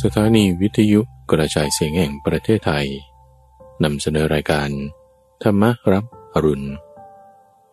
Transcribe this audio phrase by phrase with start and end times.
[0.00, 2.86] สถานีวิทยุกระจายเสียงแห่งประเทศไทย
[3.84, 4.70] นำเสนอรายการ
[5.42, 5.62] ธรรม
[5.92, 6.68] รับอรุณ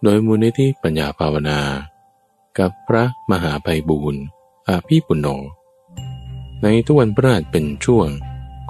[0.03, 1.59] โดยมูลนิธิปัญญาภาวนา
[2.59, 4.23] กับพระมหาไพบูรณ์
[4.67, 5.27] อาภีปุณโญ
[6.63, 8.07] ในทุกวันพระราชเป็นช่วง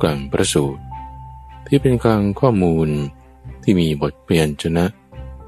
[0.02, 0.82] กลางประสูตร
[1.68, 2.90] ที่เป็นกลางข้อมูล
[3.64, 4.86] ที่มีบทเปลี่ยนชนะ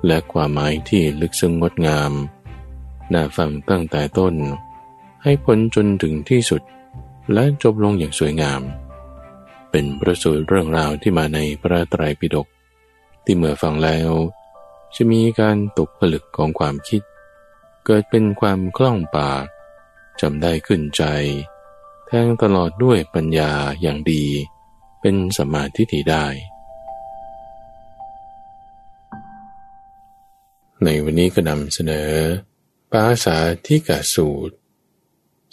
[0.05, 2.11] และความหมายที่ลึกซึ้งงดงาม
[3.13, 4.36] น่าฟังตั้งแต่ต้น
[5.23, 6.61] ให้พ้นจนถึงที่สุด
[7.34, 8.61] และจบลงอย่างสวยงาม
[9.71, 12.48] เป็นประสูตรเรื่องราวที่มาในพระไตรปิฎก
[13.25, 14.12] ที่เมื่อฟังแล้ว
[14.96, 17.02] จะมีการตกผลึกของความคิด
[17.86, 19.46] เกิดเป็นความคล่องปาก
[20.21, 21.04] จำได้ขึ้นใจ
[22.07, 23.51] แทงตลอดด้วยปัญญา
[23.82, 24.26] อย่างดี
[25.01, 26.26] เป็นสมาธิถิได้
[30.84, 32.09] ในวันนี้ก็นำเสนอ
[32.92, 34.56] ภาษาที่กะสูตร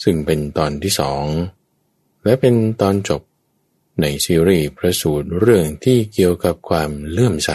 [0.03, 1.25] ซึ่งเป็นตอนที่สอง
[2.25, 3.23] และเป็นตอนจบ
[4.01, 7.51] ในซีรีส์พระสูตรเรื่องที่เกี่ยวกับความเลื่อมใส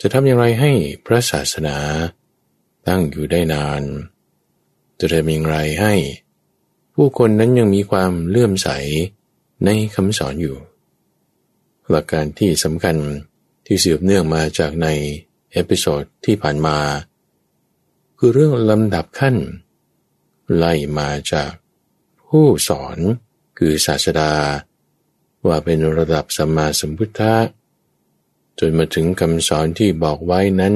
[0.00, 0.72] จะทำอย่างไรให้
[1.04, 1.76] พระศาสนา
[2.86, 3.82] ตั้งอยู่ได้นาน
[5.00, 5.94] จะทำอย่างไรให้
[6.94, 8.68] ผู้คนนั้นยังมีความเลื่อมใส
[9.64, 10.56] ในคำสอนอยู่
[11.90, 12.96] หลักการที่สำคัญ
[13.66, 14.88] ที่สืบเนื่องมาจากใน
[15.52, 16.78] episode ที่ผ่านมา
[18.18, 19.36] คือเรื่องลำดับขั้น
[20.56, 21.50] ไล่มาจาก
[22.30, 22.98] ผู้สอน
[23.58, 24.32] คือศาสดา
[25.46, 27.34] ว่าเป็นระดับสัมมาสัมพุทธะ
[28.58, 30.74] จนมาถึงคำสอนที่บอกไว้นั้น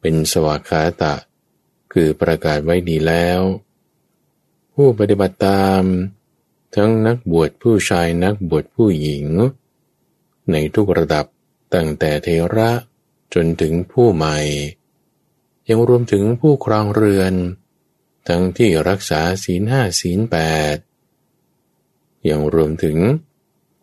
[0.00, 1.14] เป็นสวากขาตะ
[1.92, 3.40] คือประกาศไว้ดีแล้ว
[4.74, 5.82] ผู้ปฏิบัติตาม
[6.76, 9.26] ทั้งนักบวชผู้ชายนักบวชผู้หญิง
[10.50, 11.26] ในทุกระดับ
[11.74, 12.70] ตั้งแต่เทระ
[13.34, 14.38] จนถึงผู้ใหม่
[15.68, 17.34] ยังรวมถึงผู้ครองเรือน
[18.28, 20.36] ทั้งที่รักษาศีลห้าศีลแป
[20.74, 20.76] ด
[22.28, 22.98] ยังรวมถึง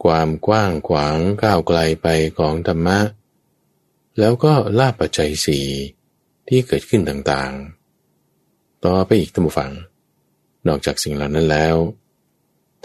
[0.03, 3.00] ความกว้างขวางก้าวไกลไปของธรรมะ
[4.19, 5.59] แล้วก็ลาบปัจจัยสี
[6.47, 9.72] ที่เกิดขึ้นต่างๆ ต่อไปอีกตั้งฟัง
[10.68, 11.75] นอกจากสิ่งเหล่านั้นแล้ว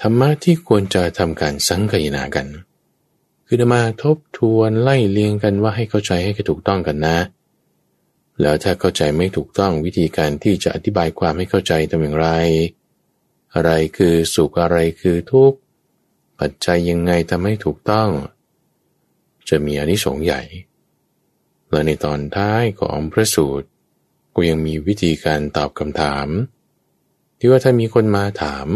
[0.00, 2.46] ธรรมะที่ควรจะทำการสังคยนากัน
[3.46, 7.18] คือมาทบทวนไล่เลียงกันว่าให้เข้าใจให้ถูกต้องกันนะ
[8.40, 12.28] แล้วถ้าเข้าใจไม่ถูกต้องวิธีการที่จะอธิบายความให้เข้าใจทำอย่างไร
[13.54, 15.58] อะไรคือสุขอะไรคือทุกข์
[16.40, 18.08] ปัจจัยยังไงทำให้ถูกต้อง
[19.48, 20.42] จะมีอนิสงส์ใหญ่
[21.70, 23.68] และในตอนท้ายของพระสูตร
[24.34, 26.28] ก็ยังมีวิธีการตอบคำถาม
[27.38, 28.68] ที่ว่าถ้ามีคนมาถาม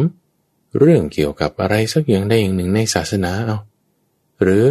[0.78, 3.58] เรื่องเกี่ยวกับอะไรสักอย่างใดอย่างหนึ่งในศาสนาเอา
[4.42, 4.64] หรือ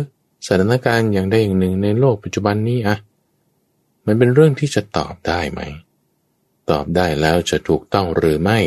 [0.46, 2.98] สถานการณ์อย่างใดอย่างหนึ่งในโลกปัจจุบันนี้อะ
[4.06, 5.62] มันเป็นเรื่องที่จะตอบได้ไหม
[6.72, 8.60] ตอบได้แล้วจะถูกต้องหรือไม่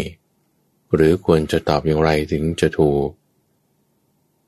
[0.95, 3.09] หรือควรจะตอบอย่างไรถึงจะถูก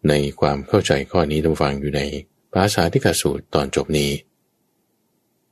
[0.08, 2.02] ในความเข้าใจข้อนี้ท่านฟังอยู่ใน
[2.52, 4.10] ภาษาที่กสูตรตอนจบนี้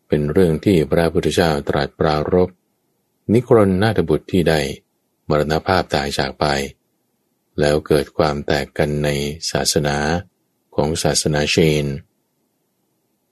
[0.09, 2.49] เป็นเรื่องที่พระพุทธเจ้าตรัสปรารบ
[3.33, 4.61] นิครนนาถบุตรที่ได้
[5.29, 6.45] มรณภาพตายจากไป
[7.61, 9.09] แล้วเกิดความแตกกันใน
[9.51, 9.97] ศาสนา
[10.75, 11.87] ของศาสนาเชน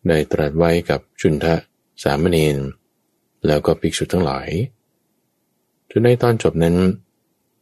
[0.08, 1.54] ได้ตรัสไว้กับชุนทะ
[2.02, 2.58] สามเณร
[3.46, 4.48] แล้วก็ภิกษุทั้งหลาย
[5.90, 6.76] จนในตอนจบนั้น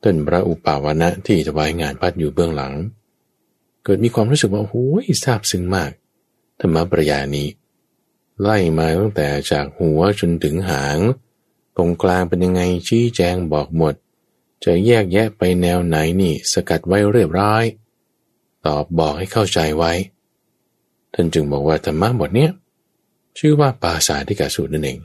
[0.02, 2.74] ต้นพระอุปาวนะที่ถวายงานพัดอยู่เบื้องหลัง
[3.84, 5.90] เกิดมีความรู้สึกว่าโอ้ยซาบซึ้งมาก
[6.60, 7.48] ธรรมปรยานี้
[8.42, 10.98] ไล่มาตั้งแต่จากหัวจนถึงหาง
[11.76, 13.94] ตรงกลางเป็นยังไงชี้แจงบอกหมด
[14.64, 17.64] จะแยกแยะไปแนวไหนนี่สกัดไว้เรียบร้อย
[18.66, 19.92] ตอบบอกให้เข้าใจไว้
[21.14, 22.50] ท่านจึงบอกว่าธรรมะบทเนี้ย
[23.38, 24.98] ชื่อว่าปาสาธิกาสูตรนั่นเอง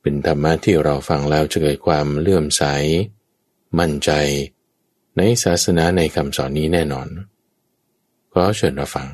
[0.00, 2.62] เป็นธรรมะที่เราฟังแล้วจะเกิดความเลื่อมใส
[3.78, 4.10] มั่นใจ
[5.16, 7.08] ในศาสนาในคำสอนนี้แน่นอน
[8.32, 9.08] ขอเชิญรับฟัง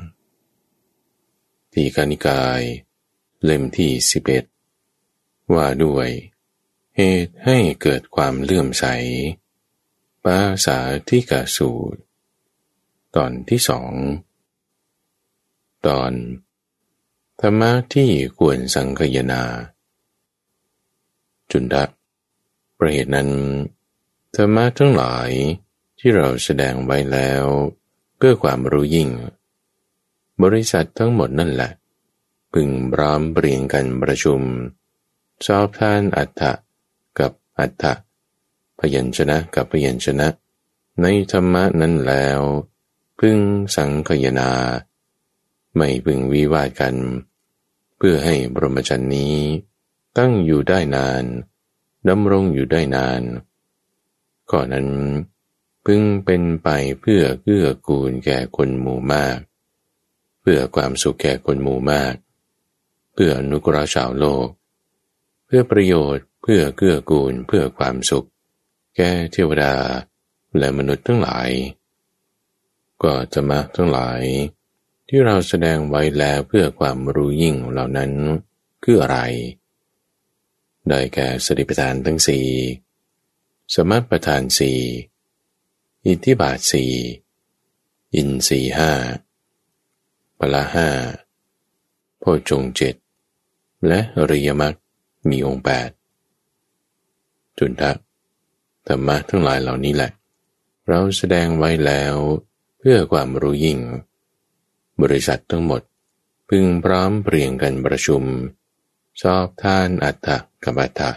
[1.73, 2.61] ทีกานิกาย
[3.43, 4.45] เล่มที่สิบเอ็ด
[5.53, 6.09] ว่าด้วย
[6.97, 8.85] เหตุให้เกิดความเลื่อมใส
[10.23, 10.77] ปาสา
[11.07, 11.99] ธิกาสูตร
[13.15, 13.91] ตอนที่สอง
[15.87, 16.11] ตอน
[17.43, 19.43] ธรรมะที่ควรสังคยนา
[21.51, 21.83] จุนดะ
[22.77, 23.29] ประเหตุนั้น
[24.35, 25.29] ธรรมะทั้งหลาย
[25.99, 27.45] ที่เราแสดงไว้แล้ว
[28.17, 29.09] เพื่อความรู้ยิ่ง
[30.43, 31.71] บริษัททั้งหมดนั่นแหละ
[32.53, 34.41] พึงพร้อมเปลี่ยนกันประชุม
[35.45, 36.51] ชอบท่านอัฏฐะ
[37.19, 37.93] กับอัฏฐะ
[38.79, 40.27] พยัญชนะกับพยัญชนะ
[41.01, 42.39] ในธรรมะนั้นแล้ว
[43.19, 43.37] พึง
[43.75, 44.51] สังคยนา
[45.75, 46.95] ไม่พึงวิวาทกัน
[48.05, 49.37] พื่อให้บรมจันนี้
[50.17, 51.23] ตั้งอยู่ได้นาน
[52.09, 53.21] ดำรงอยู่ได้นาน
[54.51, 54.89] ก่อนนั้น
[55.85, 56.69] พึงเป็นไป
[57.01, 59.37] เพื่อเกื้อกูลแก่คนหมู่มาก
[60.41, 62.13] เพื่อความสุขแก่คนหมู่มาก
[63.13, 64.47] เพื่ออนุกราชาวโลก
[65.45, 68.27] เพื่อประโยชน์เพื่อเกื้อกูลเพื่อความสุข
[68.95, 69.75] แก่เทวดา
[70.57, 71.49] และมนุษย์ทั้งหลาย
[73.03, 74.21] ก็จะมาทั้งหลาย
[75.13, 78.11] ที่เราแสดงไว้แล้วเพื่อความรู้ยิ่งเหล่านั้น
[78.83, 79.19] คืออะไร
[80.87, 82.45] ได้แก่สติปัฏฐานทั้งสี่
[83.73, 84.79] สมัติปัฏฐานสี่
[86.05, 86.91] อิทธิบาทสี่
[88.15, 88.91] อินสี่ห้า
[90.39, 90.89] ปละห้า
[92.19, 92.95] โพชงเจ็ด
[93.87, 94.75] และอริยมรรค
[95.29, 95.89] มีองค์แปด
[97.57, 97.97] จุนทัก
[98.87, 100.11] ธรรมะทั้งหลายเหล่านี้แหละ
[100.87, 102.15] เราแสดงไว้แล้ว
[102.79, 103.79] เพื่อความรู้ยิ่ง
[105.01, 105.81] บริษัททั้งหมด
[106.49, 108.23] พึงพร้อมเปลี่ยงกันประชุม
[109.21, 110.27] ชอบท่านอัตถ
[110.63, 111.11] กับอัตถะ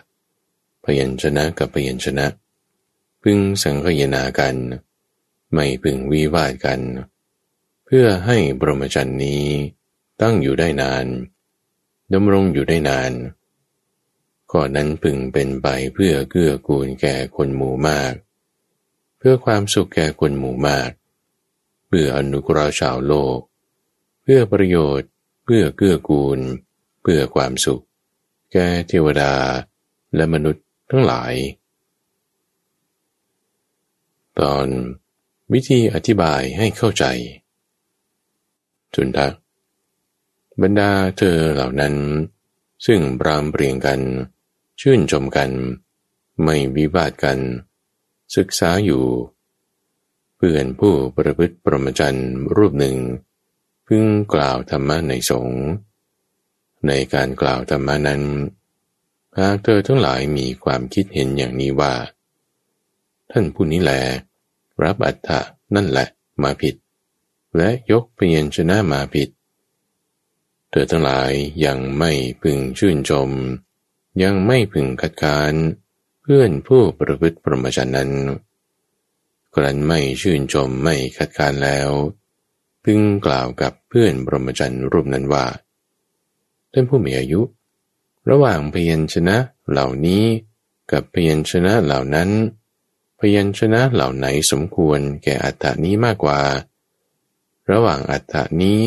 [0.85, 2.27] พยัญชนะกับพยัญชนะ
[3.23, 4.57] พึงสังคยนากัน
[5.53, 6.81] ไม่พึงวิวาทกัน
[7.85, 9.47] เพื่อให้บรมจันนี้
[10.21, 11.07] ตั้งอยู่ได้นาน
[12.13, 13.13] ดำรงอยู่ได้นาน
[14.53, 18.13] ก่อนนั้นพึงเป็นไปเพื่อเกื้อกูลแก่คนหมู่มาก
[19.19, 20.91] เพื่อความสุขแก่คนหมู่มาก
[21.87, 23.39] เพื่ออนุกราชาวโลก
[24.25, 25.11] เพื่อประโยชน์
[25.45, 26.41] เพื่อเกื้อกูล
[27.03, 27.85] เพื่อความสุข
[28.53, 29.35] แก่เทวดา
[30.15, 31.35] และมนุษย์ทั้งหลาย
[34.41, 34.67] ตอน
[35.53, 37.05] วิธีอธิบายให้เข้าใจ
[38.95, 39.35] จุนทัก
[40.63, 41.95] บรรดาเธอเหล่านั้น
[42.87, 44.01] ซึ่งบรามเปรียงกัน
[44.81, 45.51] ชื่นชมกัน
[46.43, 47.39] ไม่วิวาทกัน
[48.37, 49.05] ศึกษาอยู่
[50.37, 52.21] เพื่อนผู้ประพฤติประมจัน
[52.57, 52.97] รูปหนึ่ง
[53.97, 55.63] พึงกล่าวธรรมะในสงฆ์
[56.87, 58.23] ในการกล่าวธรรมะนั้น
[59.39, 61.95] หากเธอทั้งหลายมีความคิดเห็นอย่างนี้ว่า
[63.31, 63.93] ท่านผู้นี้แล
[64.85, 65.41] รับอัตถะ
[65.75, 66.09] นั่นแหละ
[66.43, 66.75] มาผิด
[67.57, 69.29] และยกเพียนชนะมาผิด
[70.71, 71.33] เธอทั้งหลาย
[71.65, 72.13] ยังไม่
[72.43, 73.31] พึงชื่นชม
[74.23, 75.53] ยังไม่พึงคัดค้าน
[76.23, 78.11] เพื่อนผู้ประพฤติประมจันนั้น
[79.55, 81.91] กรันไม่ชื่นชมไม่คัดค้านแล้ว
[82.85, 85.45] พึงกล่าวกับเพื่อนปรมจันรูปนั้นว่า
[86.73, 87.41] ท่านผู้มีอายุ
[88.31, 89.37] ระหว่างพยัญชนะ
[89.71, 90.25] เหล่านี้
[90.93, 92.31] กับพยัญชนะเหล่านั้น
[93.19, 96.41] พยัญชนะเหล่าไหนสมควรแก่อัตถานี้มากกว่า
[97.71, 98.81] ระหว่างอัตถานี้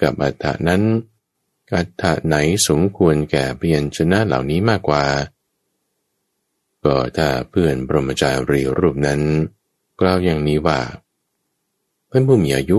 [0.00, 0.82] กับอัตถานั้น
[1.74, 2.36] อัฏฐะไหน
[2.68, 5.04] สมควรแก่เพียญชนะเหล่านี้มากกว่า
[6.84, 9.20] ก็ถ้าเพื่อนปรมจารีรูปนั้น
[10.00, 10.80] กล่าวอย่างนี้ว่า
[12.06, 12.78] เพื่อนผู้มีอายุ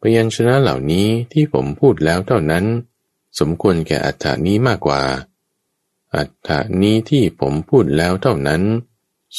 [0.00, 2.64] พยัญชนะเหล่านี้ที่ผมพูดแล้วเท่านั้น
[3.38, 5.02] สมควรแก่อัฏฐานี้มากกว่า
[6.16, 8.62] อัฏฐานี้ที่ผมพูดแล้วเท่านั้น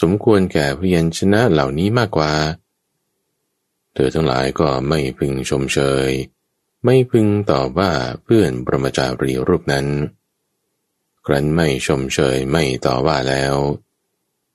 [0.02, 2.34] สมควรแก่พยัญชนะเหล่านี้มากกว่า
[3.94, 6.10] เธอทั้งหลายก็ไม่พึงชมเชย
[6.86, 7.92] ไม่พึงตอบว่า
[8.24, 9.88] เพื่อนปรมจารีรูปนั้น
[11.26, 13.56] ครั้นไม่ชมเชยไม่ต่อว่าแล้ว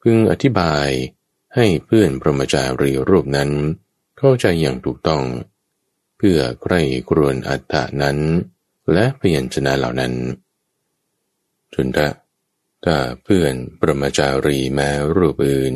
[0.03, 0.89] พึงอธิบาย
[1.55, 3.51] ให้เพื่อนปรมจารีรูปนั้น
[4.19, 5.25] เข้าใจอย่างถูกต้อง
[6.17, 6.75] เพื่อใคร
[7.09, 8.19] ครวนอัตตานั้น
[8.93, 10.15] และพยัญชนะเหล่านั้น
[11.73, 12.09] จุนทะ
[12.85, 15.75] ถ้าเพื่อนปรมาจารีแม้รูปอื่น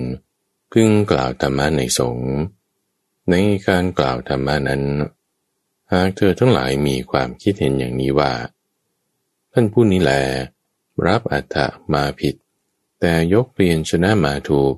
[0.73, 2.33] พึงกล่าวธรรมะในสงฆ์
[3.31, 3.35] ใน
[3.69, 4.83] การกล่าวธรรมะนั้น
[5.93, 8.33] หากเธอทั้งหลายมีความคิดเห็นอย่างนี้ว่า
[9.53, 10.13] ท่านผู้นี้แล
[11.07, 12.35] รับอัตถะมาผิด
[13.01, 14.75] แต่ยกเปลี่ยนชนะมาถูก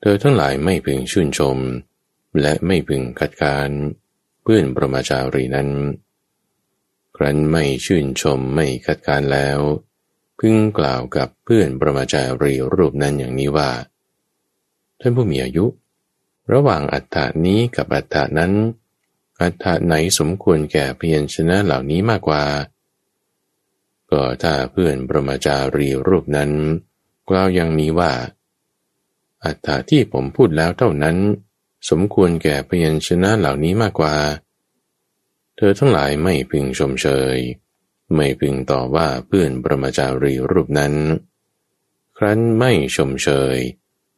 [0.00, 1.58] เธอทั้งหลายไม่พึงชื่นชม
[2.40, 3.70] และไม่พึงคัดค้าน
[4.42, 5.68] เพื่อนประมาจารีนั้น
[7.16, 9.58] ครั้นไม่ชื่นชมไม่คัดค้านแล้ว
[10.38, 13.70] พึงกล่าวกับเพื่อนประมาจารีรูปนั้นอย่างนี้ว่า
[15.00, 15.66] ท่านผู้มีอายุ
[16.52, 18.52] ระหว่างอัตถานี้กับอัตถานั้น
[19.42, 22.44] อัฏฐะไหนสมควรแก่เพียัญชนะเหล่านี้มากกว่า
[24.10, 26.50] ก็ถ้าเพื่อนประมาจารีรูปนั้น
[27.28, 28.12] กล่าวอย่างนี้ว่า
[29.44, 31.16] อัฏฐะที่ผมพูดแล้วเท่านั้น
[31.88, 34.16] สมควรแก่พยัญชนะเหล่านี้มากกว่า
[35.56, 37.36] เธอทั้งหลายไม่พึงชมเชย
[38.14, 40.94] ไม่พึงต่อว่าเพื่อนประมาจารีรูปนั้น
[42.16, 43.56] ครั้นไม่ชมเชย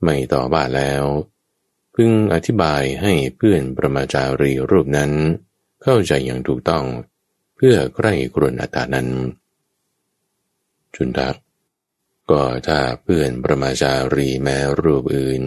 [0.03, 1.05] ไม่ต่อว่าแล้ว
[1.95, 5.13] พึงอธิบายให้เพื่อนประมาจารีรูปนั้น
[5.83, 6.85] เข้าใจอย่างถูกต้อง
[7.57, 9.09] เพื่อใกล้กรนอัตานั้น
[10.95, 11.37] จุนทัก
[12.31, 15.43] ก็ถ้าเพื่อนประมาจารีแม้รูปอื่น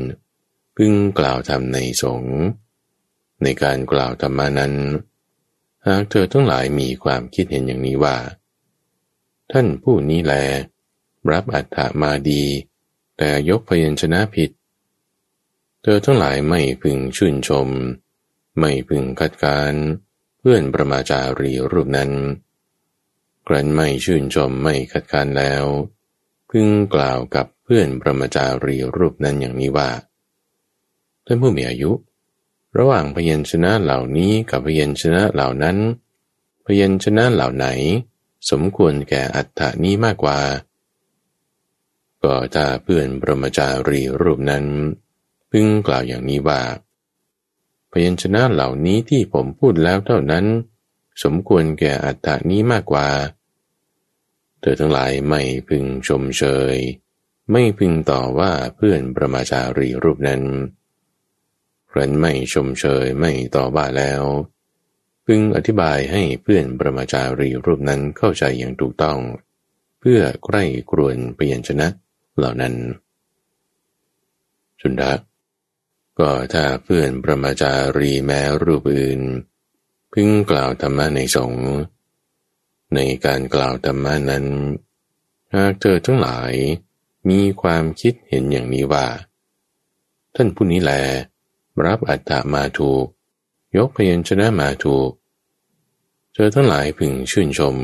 [0.78, 2.40] พึงกล่าวธรรมในสงฆ์
[3.44, 4.74] ในการกล่าวธรรมานั้น
[5.88, 8.18] หากเธอทั้งหลายมีความคิดเห็นอย่างนี้ว่า
[9.52, 10.34] ท่านผู้นี้แล
[11.32, 12.44] รับอัตถามาดี
[13.18, 14.52] แต่ยกพยัญชนะผิด
[15.82, 17.68] เธอทั้งหลายไม่พึงชื่นชม
[18.60, 19.74] ไม่พึงคัดค้าน
[20.40, 22.12] เพื่อนประมาจารีรูปนั้น
[23.48, 25.64] กรันไม่ชื่นชมไม่คัดค้านแล้ว
[26.50, 29.90] พึงกล่าวกับเพื่อนประมาจารีรูปนั้นอย่างนี้ว่า
[31.26, 31.92] ท่านผู้มีอายุ
[32.78, 35.78] ระหว่างพยัญชนะเหล่านี้กับพยัญชนะเหล่านั้น
[36.66, 37.68] พยัญชนะเหล่าไหน
[38.52, 40.40] สมควรแก่อัตถานี้มากกว่า
[42.24, 44.66] ก็ถ้าเพื่อนประมาจารีรูปนั้น
[45.52, 46.62] พึงกล่าวอย่างนี้ว่า
[47.92, 50.46] พยัญชนะเหล่านี้ที่ผมพูดแล้วเท่านั้น
[51.24, 53.08] สมควรแก่อัตถานี้มากกว่า
[54.60, 56.76] เธอทั้งหลายไม่พึงชมเชย
[57.52, 60.44] ไม่พึงต่อว่าเพื่อนประมาจารีรูปนั้น
[61.98, 64.24] รั้นไม่ชมเชยไม่ต่อว่าแล้ว
[65.26, 69.20] พึงอธิบายให้เพื่อนประมาจารีรูปนั้นเข้าใจอย่างถูกต้อง
[70.00, 71.88] เพื่อใกล้กรวนเปลี่ยนชนะ
[72.38, 72.74] เหล่านั้น
[74.82, 75.14] จุนดะ
[76.20, 79.22] ก็ถ้าเพื่อนประมาจารีแม้รูปอื่น
[80.14, 81.70] พึงกล่าวธรรมะในสงฆ์
[82.96, 84.46] ในการกล่าวธรรมะนั้น
[85.54, 86.54] หากเธอทั้งหลาย
[87.30, 89.06] มีความคิดเห็นอย่างนี้ว่า
[90.36, 90.92] ท่านผู้นี้แล
[91.86, 93.06] รับอัตตามาถูก
[93.78, 95.12] ยกพยัญชนะมาถูก
[96.34, 97.76] เธอทั้งหลายพึงชื่นชม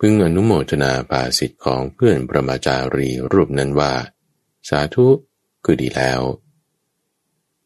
[0.00, 3.92] พึงอนุโมทนาปาสิทธิ์ของเพื่อนประมาจารีรูปนั้นว่า
[4.68, 5.06] สาธุ
[5.64, 6.20] คือดีแล้ว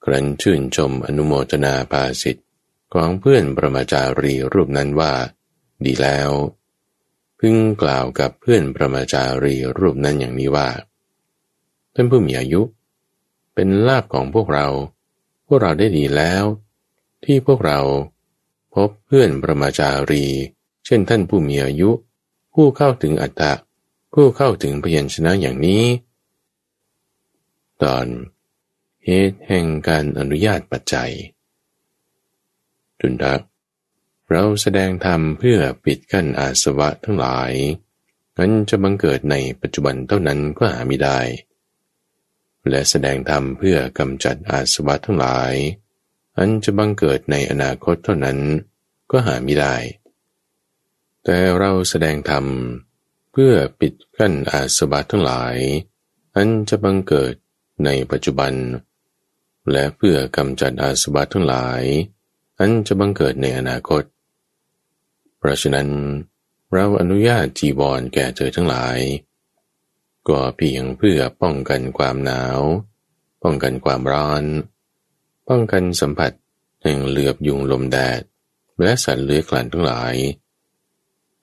[0.05, 2.47] ครั้นชื่นชมอนุโมทนาปาสิทธิ์
[2.95, 5.13] ของเพื่อนประมาจารีรูปนั้นว่า
[5.85, 6.31] ดีแล้ว
[7.41, 10.69] พึงกล่าวกับเพื่อนประมาจารีรูปนั้นอย่างนี้ว่า
[11.95, 12.63] ท่านผู้มีอายุ
[13.55, 14.67] เป็นลาบของพวกเรา
[15.53, 16.45] วกเราได้ดีแล้ว
[17.25, 17.81] ที่พวกเรา
[18.75, 20.27] พบเพื่อนประมาจารี
[20.85, 21.91] เช่นท่านผู้มีอายุ
[22.55, 23.53] ผู้เข้าถึงอัตตะ
[24.15, 25.85] ผู้เข้าถึงพยัญชนะอย่างนี้
[27.83, 28.07] ตอน
[29.05, 31.13] เหตุแห่งการอนุญาตปัจจัย
[33.01, 33.41] จุนดัก
[34.31, 37.53] เราแสดงธรรมเพื่อปิดกั้นอาสวะทั้งหลาย
[38.39, 41.19] นั้นจะบังเกิดในปัจจุบันเท่านั้นก็หาไม่ได้
[42.69, 45.55] และแสดงธรรมเพื่อกำจัดอาสวะทั้งหลาย
[46.39, 48.39] อันจะบังเกิดในอนาคตเท่านั้น
[49.11, 49.77] ก็หาไม่ได้
[51.25, 52.45] แต่เราแสดงธรรม
[53.33, 55.57] เพื่อปิดกั้นอาสวะทั้งหลาย
[56.37, 57.35] อันจะบังเกิด
[57.85, 58.53] ในปัจจุบัน
[59.71, 61.83] และเพื่อกำจัดอาสวะทั้งหลาย
[62.59, 64.03] อันจะบังเกิดในอนาคต
[65.39, 65.89] เพราะฉะนั้น
[66.73, 68.99] เราอนุญาตจีวรแก่เธอทั้งหลาย
[70.31, 72.61] ก็เพียงเพื่อป้องกันความหนาว
[73.43, 74.45] ป้องกันความร้อน
[75.49, 76.33] ป้องกันสัมผัส
[76.83, 78.21] แห่งเหลือบยุงลมแดด
[78.83, 80.15] และสัตว์เลื้อยคลานทั้งหลาย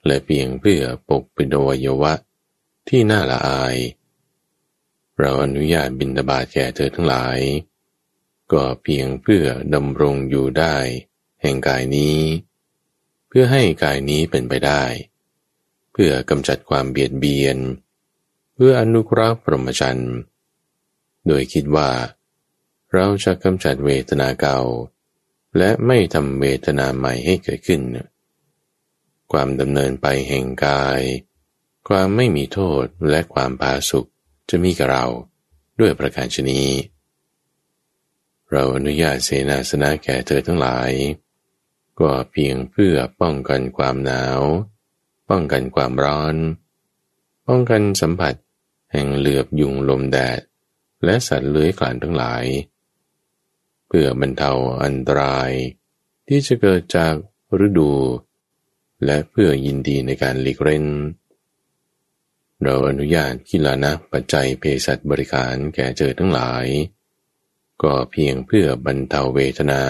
[0.05, 2.13] และเพียงเพื่อปกปิดอวัยวะ
[2.87, 3.75] ที่น่าละอาย
[5.17, 7.39] เราอนุญาตบินดาบาแก่เธอทั้งหลาย
[8.51, 10.75] ก็เพียงเพื่อดำรงอยู่ได้
[11.41, 12.19] แห่งกายนี้
[13.27, 14.83] เพื่อให้กายนี้เป็นไปได้
[15.91, 20.13] เพื่อกำจัดความเบียดเบียนเพื่ออนุเคราะห์พรหมจรรย์
[21.27, 21.89] โดยคิดว่า
[22.93, 24.59] เราจะกำจัดเวทนาเก่า
[25.57, 27.81] และไม่ทำเวทนาใหม่ให้เกิดขึ้น
[29.31, 31.01] ความดำเนินไปแห่งกาย
[31.87, 34.09] ความไม่มีโทษและความพาสุข
[34.49, 35.05] จะมีกับเรา
[35.79, 36.61] ด้วยประการชนี
[38.51, 40.91] เราอนุญาตเสนาสนะแก่เธอทั้งหลาย
[41.99, 44.41] ก็เพียงเพื่อป้องกันความหนาว
[45.29, 46.35] ป้องกันความร้อน
[47.47, 48.33] ป้องกันสัมผัส
[48.91, 50.41] แห่งเหลือบยุงลมแดด
[51.03, 52.43] และสัตว์เลื้อยคลานทั้งหลาย
[53.87, 54.51] เพื่อบรรเทา
[54.83, 55.51] อันตราย
[56.27, 57.13] ที่จะเกิดจาก
[57.65, 57.91] ฤดู
[59.05, 60.85] และเพื่อยินดีในการหลีกเล่น
[62.61, 66.65] เราอนุญาตกิลานะปัจจัยเภสัชบริการแก่เจอทั้งหลาย
[67.83, 69.83] ก็เพียงเพื่อบรรเทาเวทนา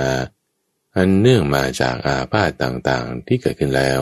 [0.96, 4.02] อันเนื่องมาจากอาพาธต่างๆที่เกิดขึ้นแล้ว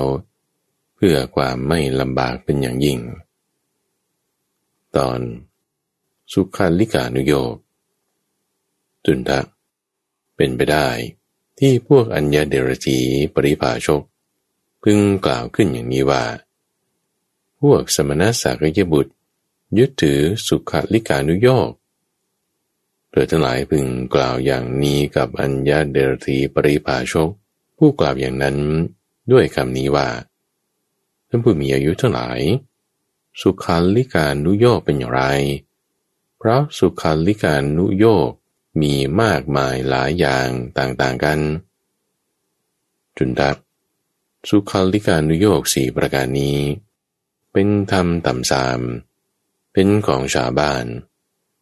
[0.96, 3.00] เพื่อความไม่ลำบากเป็นอย่างยิ่ง
[4.98, 5.20] ตอน
[6.34, 7.56] สุขาลิกานุโยก
[9.06, 9.40] ตุนทะ
[10.36, 10.88] เป็นไปได้
[11.60, 13.00] ที่พวกอัญญาเดรธี
[13.34, 14.02] ปริภาชก
[14.84, 16.24] พึงกล่าวขึ้นอย่างนี้ว่า
[17.62, 19.14] พวกสมณะสากยบุตร
[19.78, 21.70] ยึดถือสุขลิกานุโยก
[23.10, 23.86] เธอทั้งหลายพึง
[24.16, 27.30] กล่าวอย่างนี้กับอัญญาเดรธีปริภาชก
[27.78, 28.58] ผู้กล่าวอย่างนั้น
[29.32, 30.08] ด้วยคำนี้ว่า
[31.28, 32.40] ท่านผู้มีอายุทั้งหลาย
[33.42, 35.24] สุขาลิกานุโยกเป็นอย่างไร
[36.38, 38.32] เพราะสุขาลิกานุโยก
[38.82, 41.40] มีมากมายหลายอย่างต่างๆกัน
[43.18, 43.58] จุนดับ
[44.50, 46.60] สุขาลิกานุโยกสี่ประการนี้
[47.52, 48.80] เป็นธรรมต่ำสาม
[49.74, 50.86] เป็นของชาวบ้าน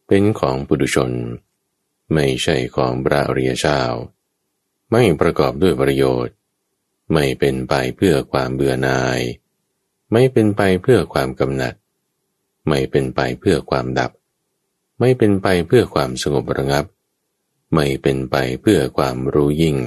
[0.07, 1.11] เป็นของปุถุชน
[2.13, 3.81] ไม่ใช่ของพระอริยเจ้า
[4.91, 6.35] ไม่ประกอบด้วยประโยชน์
[7.13, 9.19] ไม่เป็นไปเพื่อความเบื่อหน่าย
[10.13, 11.73] ไม่เป็นไปเพื่อความกำหนัด
[12.67, 14.11] ไม่เป็นไปเพื่อความดับ
[14.99, 16.85] ไม่เป็นไปเพื่อความสงบระงับ
[17.73, 19.77] ไม่เป็นไปเพื่อความรู้ยิ่ง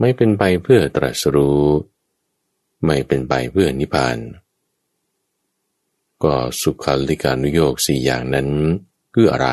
[0.00, 1.64] ไม่เป็นไปเพื่อตรัสรู้
[2.86, 4.18] ไม่เป็นไปเพื่อนิพพาน
[6.22, 8.48] ก็สุขลิกานุโยกสี่อย่างนั้น
[9.14, 9.48] คืออะไร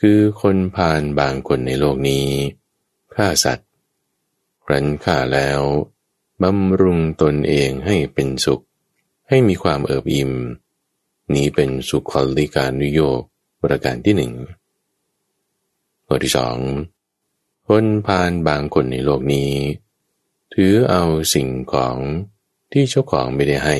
[0.00, 2.26] คือคนพาลบางคนในโลกนี้
[3.14, 3.70] ฆ่าสัตว์
[4.70, 5.60] รันฆ่าแล้ว
[6.42, 8.62] บำรุงตนเองให้เป็นสุข
[9.28, 10.32] ให้มีความเอิบอิ่ม
[11.34, 13.20] นี้เป็นสุขลิการนุโยก
[13.62, 14.32] ประการที่หนึ่ง
[16.06, 16.56] ข้อที่สอง
[17.68, 19.52] คนพาลบางคนในโลกนี้
[20.54, 21.96] ถือเอาสิ่งของ
[22.72, 23.76] ที่เจ้าของไม่ได้ให้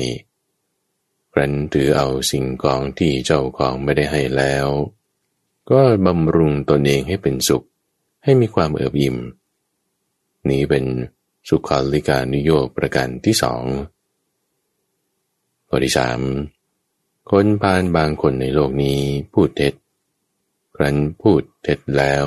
[1.33, 4.67] ครั้นถือเอาสิ่งของที่เจ้าของไม่ได้ให้แล้ว
[5.69, 7.63] ก็บำรุงตนเองให้เป็นสุข
[8.23, 9.17] ให้มีความเอิบอิ่ม
[10.49, 10.85] นี้เป็น
[11.47, 13.63] สุขาลิกานุโยกประการที่สอง
[15.67, 16.19] ข้อที่สาม
[17.31, 18.99] คนพานบางคนในโลกนี้
[19.33, 19.73] พูดเท็จ
[20.75, 22.25] ครั้นพูดเท็จแล้ว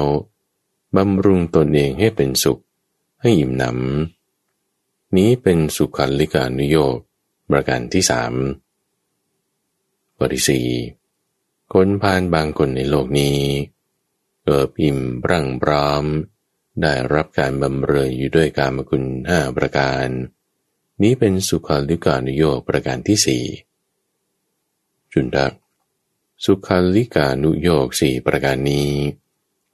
[0.96, 2.58] บำรุงตนเองให้เป็นสุข
[3.20, 6.96] ให้อิ่มหนำนี้เป็นสุขันลิกานุโยก
[7.50, 8.34] ประการที่สาม
[10.16, 10.66] ข้อที่สี่
[11.72, 13.36] คนพานบางคนในโลกนี้
[14.44, 14.98] เกิดอิ่ม
[15.30, 16.06] ร่างบราม
[16.82, 20.06] ได้รับการบำเรออยู่ด้วยการมคุณห้าประการ
[21.02, 23.44] นี้เป็นสุขาลิกานุโยกประการที่สี่
[25.12, 25.52] จุนทัก
[26.44, 28.90] สุขาลิกานุโยกสี่ประการนี้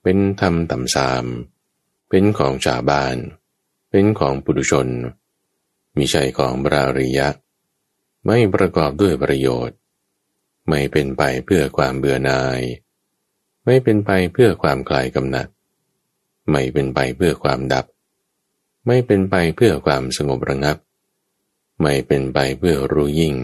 [0.03, 1.25] เป็นธรรมต่ำสาม
[2.09, 3.17] เป็นของชาวบ้าน
[3.91, 4.89] เป็นของปุถุชน
[5.97, 7.29] มิใช่ของบราริยะ
[8.27, 9.77] ไม่ประกอบด้วยประโยชน์
[10.69, 12.61] ไม่เป็นไปเพื่อความเบื่อหน่าย
[13.65, 15.47] ไม่เป็นไปเพื่อความคลายกำหนัด
[16.51, 17.87] ไม่เป็นไปเพื่อความดับ
[18.87, 20.77] ไม่เป็นไปเพื่อความสงบระงับ
[21.83, 23.35] ไม่เป็นไปเพื่อรู้ยิ่ง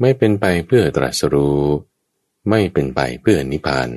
[0.00, 1.62] ไม่เป็นไปเพื่อตรัสรู้
[2.48, 3.90] ไม่เป็นไปเพื่อนิพพาน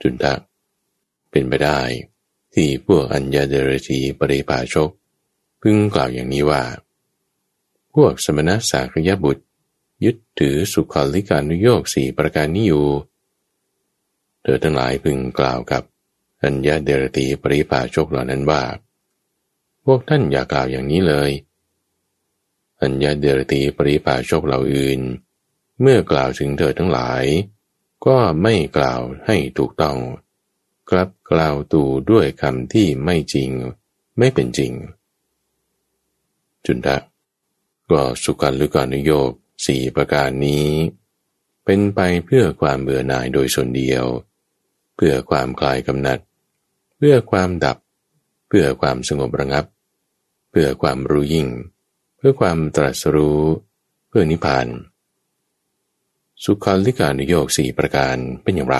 [0.00, 0.40] จุนทัก
[1.30, 1.80] เป็นไปได้
[2.54, 4.90] ที่พวกอัญญาเดรธีปริภาชก
[5.62, 6.62] พึงกล่าวอย่างนี้ว่า
[7.94, 9.44] พวกสมณะสากยบุตร
[10.04, 12.86] ยึดถือสุขลิกานุโยกสี่ประการนี้อยู่
[14.42, 15.82] เธอทั้งหลายพึงกล่าวกับ
[16.42, 18.62] อัญญาเดรตีปริภาชกเหล่านั้นว่า
[19.84, 21.30] พวกท่านอย่ากล่าวอย่างนี้เลย
[22.82, 25.00] อัญญาเดรตีปริภาชกเหล่าอื่น
[25.80, 27.24] เมื่อกล่าวถึงเธอทั้งหลาย
[28.06, 29.98] ก็ไม่กล่าวให้ถูกต้อง
[30.90, 33.50] กลับกล่าวตูด้วยคำที่ไม่จริง
[34.18, 34.72] ไม่เป็นจริง
[36.66, 36.96] จุนทะ
[37.90, 39.30] ก็สุขันลุกานุโยก
[39.66, 40.68] สี่ประการนี้
[41.64, 44.04] เป็นไปเพื่อความเบื่อหน่ายโดยส่วนเดียว
[44.96, 46.18] เพื่อความคลายกำหนัด
[46.98, 47.78] เพื่อความดับ
[48.48, 49.64] เพื่อความสงบระงับ
[50.50, 51.48] เพื่อความรู้ยิ่ง
[52.16, 53.42] เพื่อความตรัสรู้
[54.08, 54.66] เพื่อนิพพาน
[56.44, 58.78] สุขลิกานุโยกสี่ประการเป็นอย่างไร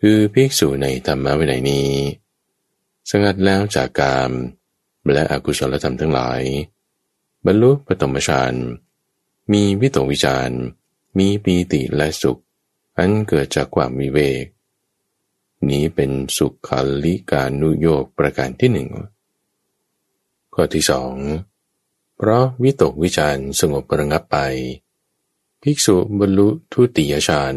[0.00, 1.88] คือภิกษุในธรรมะวินัยนี้
[3.10, 4.30] สงัดแล้วจากกาม
[5.12, 6.42] และอกุศลธรรมทั้งหลาย
[7.46, 8.54] บรรลุปฐมฌาน
[9.52, 10.50] มีวิตกวิจาร
[11.18, 12.40] มีปีติและสุข
[12.98, 14.44] อันเกิดจากความมีเวก
[15.72, 18.90] นี้เป็นสุขัลิการนุโยกประการที่หนึ่ง
[20.54, 21.14] ข้อที่สอง
[22.16, 24.38] เพราะวิตกวิจารสงบระงับไป
[25.62, 27.54] ภิกษุบรรลุทุติยฌาน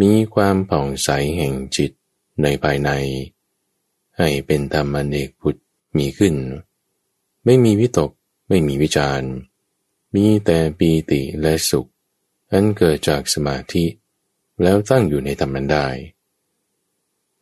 [0.00, 1.90] มีความผ่องใสแห่งจิต
[2.42, 2.90] ในภายใน
[4.18, 5.58] ให้เป็นธรรมเนกพุทธ
[5.96, 6.34] มีขึ้น
[7.44, 8.10] ไม่มีวิตก
[8.48, 9.22] ไม่มีวิจาร
[10.14, 11.88] มีแต่ปีติและสุข
[12.50, 13.84] อันเกิดจากสมาธิ
[14.62, 15.86] แล้วตั้งอยู่ในธรรมันได้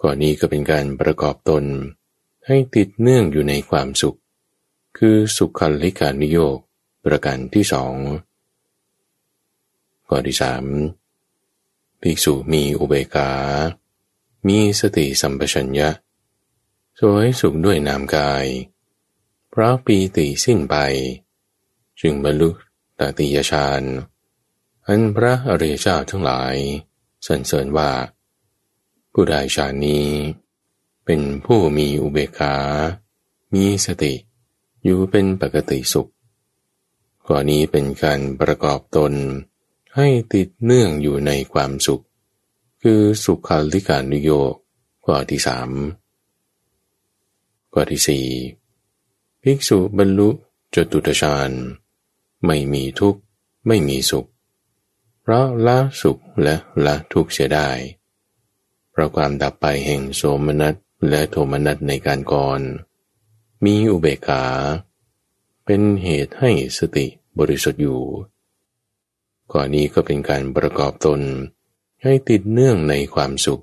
[0.02, 1.64] ก่อนนี้ก็เป็นการประกอบตน
[2.46, 4.18] ให้ติดเนื่องอยู่ในความสุข
[4.98, 6.58] คือสุขคันลิการนิโยก
[7.04, 7.94] ประการที่สอง
[10.06, 10.64] ข้อที่สาม
[12.00, 13.32] ภิกษุมีอุเบกา
[14.48, 15.88] มีสติสัมปชัญญะ
[16.98, 18.46] สวยสุขด้วยนามกาย
[19.50, 20.76] เพราะปีติสิ้นไป
[22.00, 22.50] จึงบรรลุ
[22.98, 23.82] ตติยฌาน
[24.86, 26.54] อันพระอริยเจ้าทั้งหลาย
[27.26, 27.90] สรรเสริญว่า
[29.12, 30.06] ผู้ได้ฌานนี้
[31.04, 32.54] เป็นผู้มีอุเบกขา
[33.54, 34.14] มีสติ
[34.84, 36.10] อยู่เป็นปกติสุข
[37.26, 39.12] ข้อนี้เป็นการประกอบตน
[39.96, 42.04] ให้ติดเนื่องอยู่ในความสุข
[42.82, 44.54] คือสุขาลิการุโยก
[45.04, 45.70] ข้อที่สาม
[47.72, 48.26] ข้อที่สี่
[49.42, 50.28] ภิกษุบรรลุ
[50.74, 51.50] จตุตฌาน
[52.46, 53.20] ไม่มีทุกข์
[53.66, 54.26] ไม่มีสุข
[55.20, 56.54] เพราะละสุขและ
[56.86, 57.68] ละทุกข์เสียได้
[59.00, 60.74] ราะความดับไปแห่งโสมนัส
[61.08, 62.60] และโทมนัสในการก่อน
[63.64, 64.44] มีอุเบกขา
[65.64, 67.06] เป็นเหตุให้สติ
[67.38, 68.02] บริสุทธิ์อยู่
[69.52, 71.20] ก่อนนี้ก็เป็นการประกอบตน
[72.02, 73.62] ให้ติดเนื่องในความสุข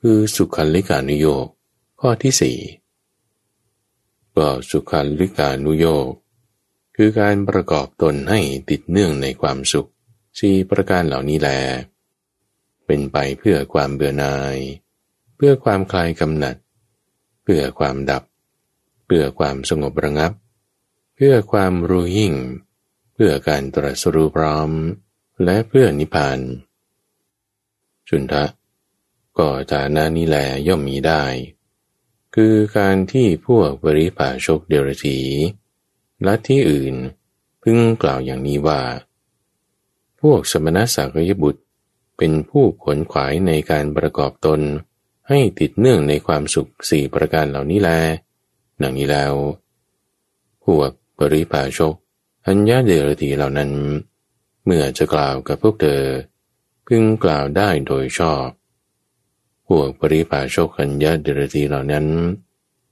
[0.00, 1.46] คือสุขันลิกานุโยก
[2.00, 2.58] ข้อที่สี่
[4.36, 6.10] ก็สุขันลิกานุโยก
[6.96, 9.88] คือการประกอบตนให้ติดเนื่องในความสุข
[10.38, 11.50] สี่ประการเหล่านี้แล
[12.86, 14.58] เป็นไปเพื่อความเบื่อหน่าย
[15.36, 16.56] เพื่อความคลายกำหนัด
[17.42, 18.22] เพื่อความดับ
[19.06, 20.32] เพื่อความสงบระงับ
[21.14, 22.34] เพื่อความรู้ยิ่ง
[23.14, 24.70] เพื่อการตรัสรู้พร้อม
[25.44, 26.38] และเพื่อนิพพาน
[28.08, 28.44] ชุนทะ
[29.38, 31.24] ก็ฐานะนี้แลย่อมมีได้
[32.34, 35.18] คือการที่พวกบริภาชกเดรธี
[36.24, 36.94] และที่อื่น
[37.62, 38.80] พึงกล่าวอย่างนี้ว่า
[40.20, 41.62] พวกสมณสากยบุตร
[42.16, 44.60] เป็นผู้ขนขวายในการประกอบตน
[45.28, 47.90] ให้ติดเนื่องในความสุขสี่ประการเหล่านี้แล
[48.82, 49.34] ดังนี้แล้ว
[50.64, 51.94] พวกบริภาชก
[52.46, 53.72] อัญญาเดรธีเหล่านั้น
[54.64, 56.02] เมื่อจะกล่าวกับพวกเธอ
[56.86, 58.46] พึงกล่าวได้โดยชอบ
[59.68, 62.06] พวกปริภาชกัญญาเดรธีเหล่านั้น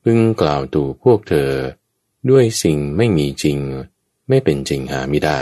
[0.02, 1.50] พึงกล่าวตู่พวกเธอ
[2.30, 3.58] ด้วยสิ่งไม่มีจริง
[4.28, 5.40] ไม่เป็นจริงหาไม่ได้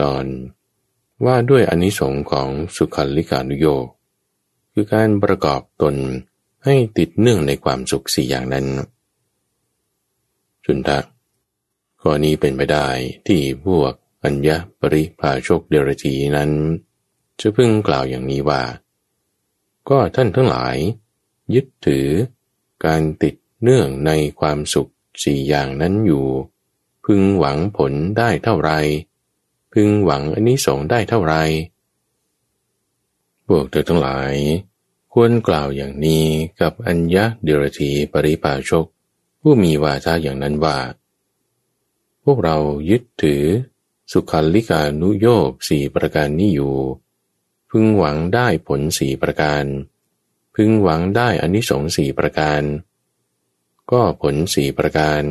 [0.00, 0.24] ตอน
[1.24, 3.86] ว่าด้วยอนิสงค์ของสุขันลิกานุโยก
[4.72, 5.94] คือการประกอบตน
[6.64, 8.66] ให้ติดเนื่องในความสุขสี่อย่างนั้น
[10.64, 10.98] จุนทะ
[12.00, 12.88] ข้อนี้เป็นไปได้
[13.26, 13.92] ที่พวก
[14.24, 14.50] อัญญ
[14.80, 16.50] ปริภาโชกเดรธีนั้น
[17.40, 18.62] จะพึ่งกล่าวอย่างนี้ว่า
[19.88, 20.76] ก็ท่านทั้งหลาย
[21.54, 22.08] ยึดถือ
[22.84, 24.90] การติดเนื่องในความสุข
[25.24, 26.26] สี่อย่างนั้นอยู่
[27.04, 28.70] พึงหวังผลได้เท่าไร
[29.76, 31.34] พึงหวังอันนี้สงได้เท่าไร
[33.46, 34.34] พวกเธอทั้งหลาย
[35.12, 36.26] ควรกล่าวอย่างนี้
[36.60, 38.86] กับอัญญะเดรธีปริภาชก
[39.40, 40.78] ผู้มีวาทะอย่างนั้นว่า
[42.24, 42.56] พวกเรา
[42.90, 43.44] ยึดถือ
[44.12, 46.76] สุขัลิกานุโยกสี่ประการนี้อยู่
[47.70, 49.64] พึงหวังได้ผลสี่ประการ
[50.54, 52.62] พึงหวังได้อานิสงส์สี่ประการ
[53.90, 55.22] ก็ผลสี่ประการ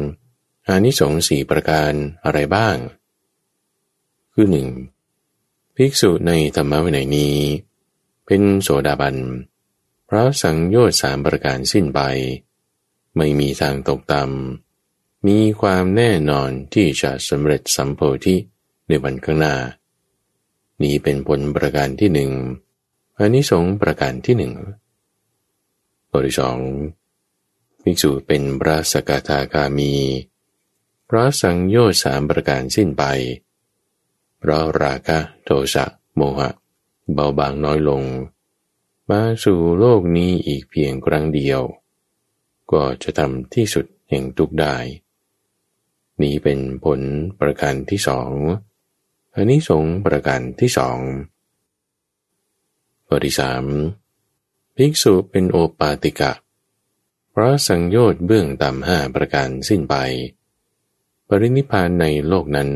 [0.67, 2.77] อานิสงส์สี่ประการอะไรบ้าง
[4.33, 4.67] คือหนึ่ง
[5.75, 7.35] ภิกษุในธรรมวินัยนี้
[8.25, 9.17] เป็นโสดาบัน
[10.05, 11.99] เพราะสังโยชน์สามประการสิ้นไป
[13.17, 18.35] ไม่มีทางตกต่ำมีความแน่นอนที่จะสำเร็จสัมโพธิ
[18.87, 19.55] ในวันข้างหน้า
[20.83, 22.31] นี้เป็นผลประการที่หนึ่ง
[23.17, 24.53] อันนี้สงประการที่หนึ่ง
[26.13, 26.57] บริสอง
[27.83, 29.93] ภิกษุเป็นพระสกทาคามี
[31.05, 33.03] เพราะสังโยชน์สามประการสิ้นไป
[33.52, 36.49] เพราะราคะโทสะโมหะ
[37.13, 38.03] เบาบางน้อยลง
[39.10, 41.62] มาสู่โลกนี้อีกเพียงครั้งเดียว
[42.71, 44.75] ก็จะทำที่สุดแห่งทุกได้
[46.21, 47.01] นี้เป็นผล
[47.39, 48.32] ประการที่สอง
[49.36, 50.99] อันนี้สงประการที่สอง
[53.08, 53.63] ข้อที่สาม
[54.75, 56.32] ภิกษุเป็นโอปาติกะ
[57.32, 59.95] เพราะสังโยชน์เบื้องต่ำห้าประการสิ้นไป
[61.27, 62.69] ปรินิพานในโลกนั้น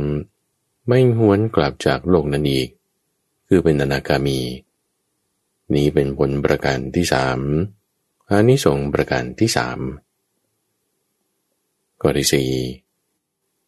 [0.87, 2.69] ไม่หวนกลับจากโลกนั้นอีก
[3.47, 4.39] คือเป็นอนาคามี
[5.75, 7.39] นี้เป็นผลประการที่สาม
[8.29, 9.79] อานิสงส์ประการที่สาม
[12.01, 12.49] ข้อที่สี่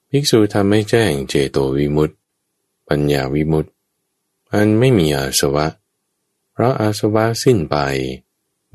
[0.10, 2.16] ภิกษุทำให้แจ้งเจโตวิมุตติ
[2.90, 3.70] ปัญญาวิมุตติ
[4.54, 5.68] อันไม่มีอาสวะ
[6.52, 7.78] เพราะอาสวะสิ้นไป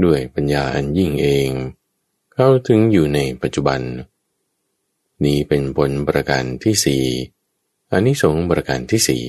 [0.04, 1.50] ด้วยปัญญาอันยิ่งเอง
[2.34, 3.80] เข้าถึงอยู่ในปัจจุบัน
[5.24, 7.04] นี้เป็นผลประการที่สี่
[7.92, 9.24] อันนี้สงประการที่สี่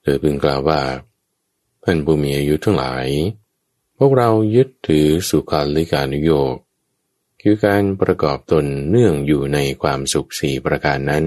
[0.00, 0.80] เธอพึงกล่าวว่า
[1.84, 3.06] ท่านผู้มีอายุทั้งหลาย
[3.98, 6.54] พวกเรายึดถือสุขาลิกานุโยก
[7.42, 11.26] คือการประกอบตนเนื่องอยู่ในความสุขสี่ประการนั้น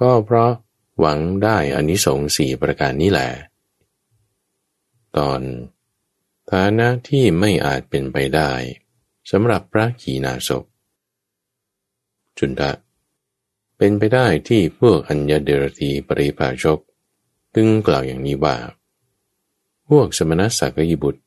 [0.00, 0.52] ก็เพราะ
[1.00, 3.30] หวังได้อานิสงส์สี่ประการนี้แหละ
[5.16, 5.40] ตอน
[6.50, 8.50] ฐานะที่ไม่อาจเป็นไปได้
[9.30, 10.64] สำหรับพระขีณาสพ
[12.38, 12.70] จุนทะ
[13.84, 16.78] เป็นไปได้ที่พวกอัญญเดรธีปริภาชก
[17.54, 18.56] ตึงกล่าวอย่างนี้ว่า
[19.88, 21.20] พวกสมณศักยิบุตร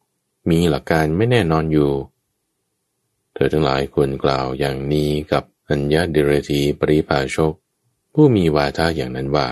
[0.50, 1.92] มีหลักการไม่แน่นอนอยู่
[3.34, 7.54] เธอทั้งหลายควรกล่าวอย่างนี้กับอัญญเดรธีปริภาชก
[8.14, 9.48] ผู้มีวาทะอย่างนั้นว่า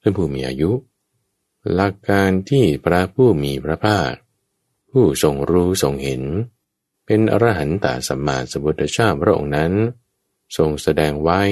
[0.00, 0.70] ท่านผู้มีอายุ
[1.74, 4.12] หลักการที่พระผู้มีพระภาค
[4.90, 6.22] ผู้ทรงรู้ทรงเห็น
[7.06, 9.74] เป็นอรหันตสัมมาสัมพุทธเจ้าพระองค์นั้น
[10.56, 11.42] ทรงแสดงไว้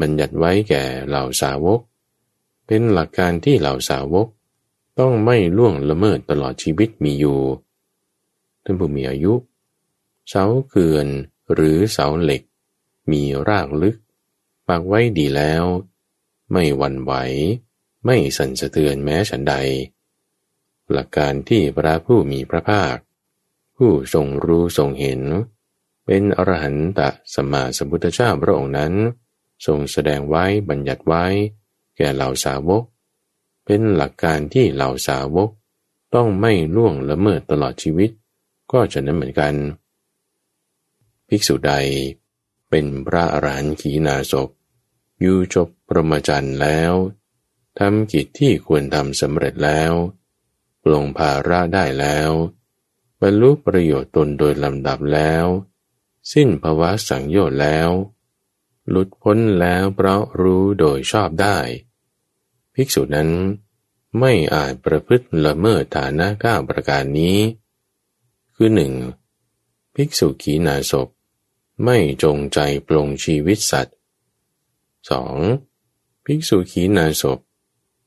[0.00, 1.80] บัญญัติไว้แก่เหล่าสาวก
[2.66, 4.26] เป็นหลักการที่เหล่าสาวก
[4.98, 7.40] ต้องไม่ล่วงละเมิดตลอดชีวิตมีอยู่
[8.64, 9.34] ท่านผู้มีอายุ
[10.28, 11.06] เสาเกือน
[11.54, 12.42] หรือเสาเหล็ก
[13.10, 13.96] มีรากลึก
[14.68, 15.64] ปักไว้ดีแล้ว
[16.52, 17.12] ไม่หวั่นไหว
[18.04, 19.54] ไม่สั่นสะเทือนแม้ฉันใด
[20.92, 22.96] หลักการที่พระผู้มีพระภาค
[23.76, 25.20] ผู้ทรงรู้ทรงเห็น
[26.06, 27.00] เป็นอรหันต
[27.34, 28.92] สัมมาสัมพุทธเจ้าพระองค์นั้น
[29.66, 31.24] ทรงแสดงไว้บัญญัติไว้
[31.96, 32.84] แก่เหล่าสาวก
[33.64, 35.50] เป็นหลักการที่เหล่าสาวก
[36.14, 38.10] ต้องไม่ล่วงละเมิดตลอดชีวิต
[38.72, 39.54] ก็จะนั้นเหมือนกัน
[41.28, 41.72] ภิกษุใด
[42.70, 44.48] เป็นพระอรหันต์ขีนาศพ
[45.20, 46.92] อยู่จบปรมจันทร์แล้ว
[47.78, 49.92] ทำกิจที่ควรทำสำเร็จแล้ว
[50.82, 52.30] ปลงภาระได้แล้ว
[53.20, 55.44] บรรลุประโยชน์ตนโดยลำดับแล้ว
[56.32, 57.90] สิ้นภาวะสังโยชน์แล้ว
[58.88, 61.58] หลุดพ้นแล้วเพราะรู้โดยชอบได้
[62.74, 63.30] ภิกษุนั้น
[64.18, 67.38] ไม่อาจประพฤติละเมิดฐานะก้าประการนี้
[68.54, 68.92] คือหนึ่ง
[69.94, 71.08] ภิกษุขีนาศพ
[71.84, 73.96] ไม่จงใจปลงชีวิตสัตว์
[75.50, 76.24] 2.
[76.24, 77.38] ภิกษุขีนาศพ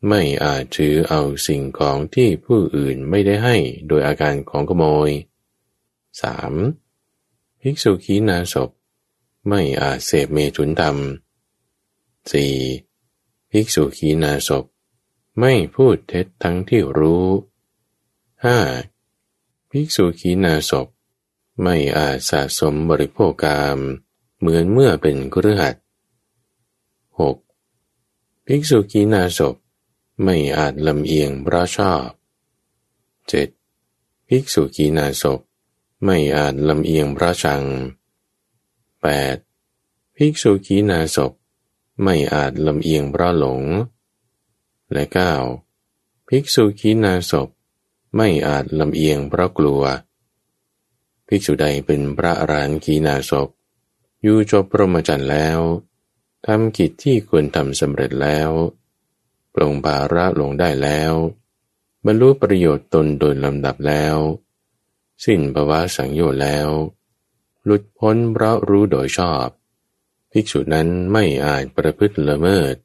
[0.07, 3.57] ไม่อาจถือเอาสิ่งของที่ผู้อื่นไม่ได้ให้
[3.87, 5.09] โดยอาการของขโมย
[6.81, 7.61] 3.
[7.61, 8.69] ภิกษุขีนาศพ
[9.47, 10.97] ไม่อาจเสพเมถุนธรรม
[12.29, 13.51] 4.
[13.51, 14.65] ภิกษุขีนาศพ
[15.39, 17.27] ไม่พูดเท็จทั้งที่รู้
[18.87, 19.71] 5.
[19.71, 20.87] ภิกษุขีนาศพ
[21.61, 23.79] ไม่อาจสะสมบริโภคกาม
[24.39, 25.75] เหมือนเมื่อเป็นกฤหัส
[27.29, 28.45] 6.
[28.45, 29.55] ภิกษุขีนาศพ
[30.23, 32.07] ไม่อาจลำเอียงเพราะชอบ
[33.59, 34.27] 7.
[34.27, 35.39] ภิกษุขีนาศพ
[36.03, 37.63] ไม่อาจลำเอียงเพราะชัง
[39.03, 40.15] 8.
[40.15, 41.31] ภิกษุขีนาศพ
[42.03, 43.61] ไม่อาจลำเอียงเพราะหลง
[44.93, 45.03] และ
[45.67, 46.27] 9.
[46.27, 47.49] ภิกษุขีนาศพ
[48.15, 49.83] ไม่อาจลำเอียงเพราะกลัว
[51.27, 53.49] ภิกษุใดเป็นพระอรหันต์ขีนาศพ
[54.21, 55.59] อยู่จบพรหมจรรย์แล้ว
[56.45, 58.49] ทำกิจที่ควรทำสำเร็จแล้ว
[59.53, 61.13] ปลงภาระลงได้แล้ว
[62.05, 64.15] บรรลุประโยชน์ตนโดยลำดับแล้ว
[65.25, 66.69] สิ้นภาวะสังโยชน์แล้ว
[67.65, 69.47] หลุดพ้นเพราะรู้โดยชอบ
[70.31, 72.75] ภิกษุนั้นไม่อาจประพฤติละเมิด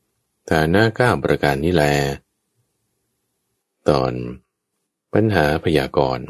[0.51, 1.85] ฐานะก้าประการนี้แล
[3.89, 4.13] ตอน
[5.13, 6.29] ปัญหาพยากรณ์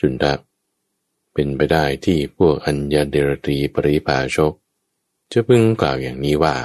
[0.00, 0.34] จุนทะ
[1.34, 4.52] เป็นไปได้ที่พวกอัญญาเดรตีปริภาชก
[5.32, 6.56] จะพึงกล่าวอย่างนี้ว่า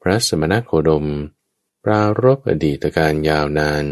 [0.00, 1.06] พระสมณโคดม
[1.84, 3.84] ปรารบอดีตการยาวนาน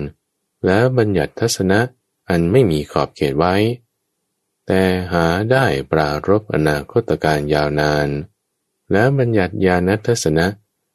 [0.64, 1.80] และบัญญัติทัศนะ
[2.28, 3.54] อันไม่มีขอบเขตไว้
[4.66, 8.08] แต่หาได้ปรารบอนาคตการยาวนาน
[8.92, 10.46] และบัญญัติญาณทัศนะ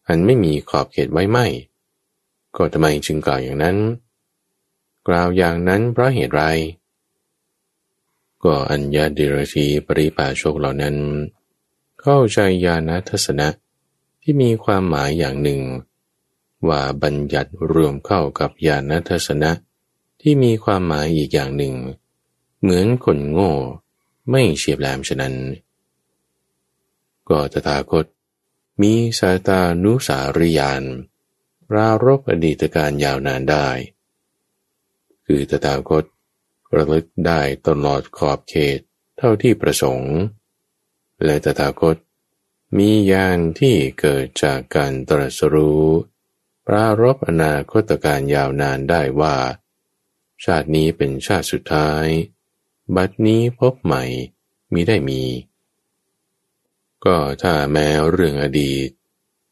[0.08, 1.46] อันไม่มีขอบเขตไว้ไม่
[2.56, 3.78] ก็ทำไมจึงกล่าวอย่างนั้น
[5.08, 6.44] กล่าวอย่างนั้นเพราะเหตุไร
[8.44, 10.96] ก็อัญญาดิรชีปริปาโชคเหล่านั้น
[12.02, 13.48] เข้าใจญาณทัศนะ
[14.22, 15.62] ที่มีความหมายอย่างหนึ่ง
[16.68, 19.52] ว่าบัญญัติรวมเข้ากับญาณทัศนะ
[20.22, 21.74] ที่มีความหมายอีกอย่างหนึ่ง
[22.62, 23.54] เหมือนคนโง่
[24.30, 25.36] ไม่เฉียบแหลมฉะนั้น
[27.30, 28.06] ก็ตถาคต
[28.82, 30.84] มีสายตานุสาริยาน
[31.74, 33.68] รารบอดีตการยาวนานได้
[35.26, 36.04] คือตถาคต
[36.76, 38.80] ระลึกได้ตลอดขอบเขต
[39.18, 40.16] เท่าที่ประสงค์
[41.24, 41.98] และตถาคต
[42.78, 45.86] มีญาณที่เกิดจากการตรัสรู้
[46.68, 49.36] ปรารบอนาคตการยาวนานได้ว่า
[50.44, 52.06] ชาตินี้เป็นชาติสุดท้าย
[52.96, 54.04] บัดนี้พบใหม่
[54.74, 55.22] มิได้มี
[57.06, 58.90] ก็ถ้าแม้เรื่องอดีต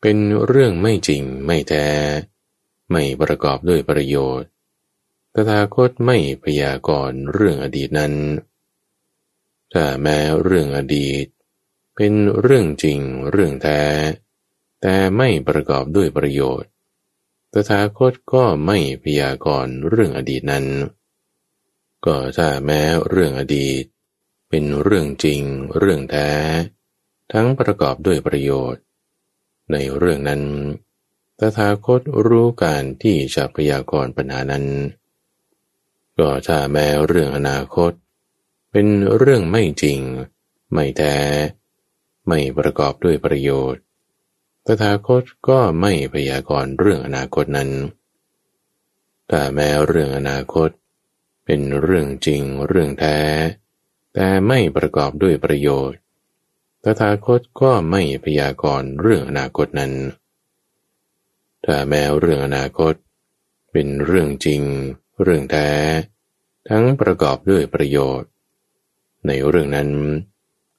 [0.02, 1.88] เป็นเรื่องไม่จริงไม่แท้
[2.92, 4.50] ไม่ประกอบด้วยประโยชน์
[5.34, 8.14] ตถาคตไม่พยากรณ์เรื่องอดีตนั้น
[9.74, 11.26] ถ้าแม้เรื่องอดีต
[11.96, 13.00] เป็นเรื่องจริง
[13.30, 13.82] เรื่องแท้
[14.82, 16.70] แต่ไม่ประกอบด้วยประโยชน์
[17.54, 20.66] ตถาคตก็ไม่พยากรณ์เรื่องอดีตนั้น
[22.06, 23.84] ก็ถ้าแม้เรื่องอดีต
[24.50, 25.42] เป็นเรื่องจริง
[25.78, 26.30] เรื่องแท้
[27.34, 28.84] ทั้งประกอบด้วยประโยชน์
[29.72, 30.42] ในเรื่องนั้น
[31.40, 34.66] ตถาคตรู้การที่จะพยากรณ์ปัญหานั้น
[36.18, 37.92] ก็ถ้าแม้เรื่องอนาคต
[38.72, 40.00] เป็นเรื่องไม่จริง
[40.74, 41.16] ไม่แท้
[42.28, 43.82] ไม่ประกอบด้วยประโยชน์
[44.66, 47.70] ตถาคตก็ไม่พยากรณ์เรื่องอนาคตนั้น
[49.28, 53.18] แต่แม้เรื่องอนาคตเเป็นเรื่องจริงเรื่องแท้
[54.14, 56.00] แต่ไม่ประกอบด้วยประโยชน์
[56.84, 59.94] ตถาคตก็ไม่พยากรณ์เรื่องอนาคตนั้น
[61.66, 62.94] ถ้าแม้เรื่องอนาคต
[63.72, 64.62] เป็นเรื่องจริง
[65.22, 65.70] เรื่องแท้
[66.70, 68.30] ทั้งประกอบด้วยประโยชน์
[69.28, 69.90] ในเรื่องนั้น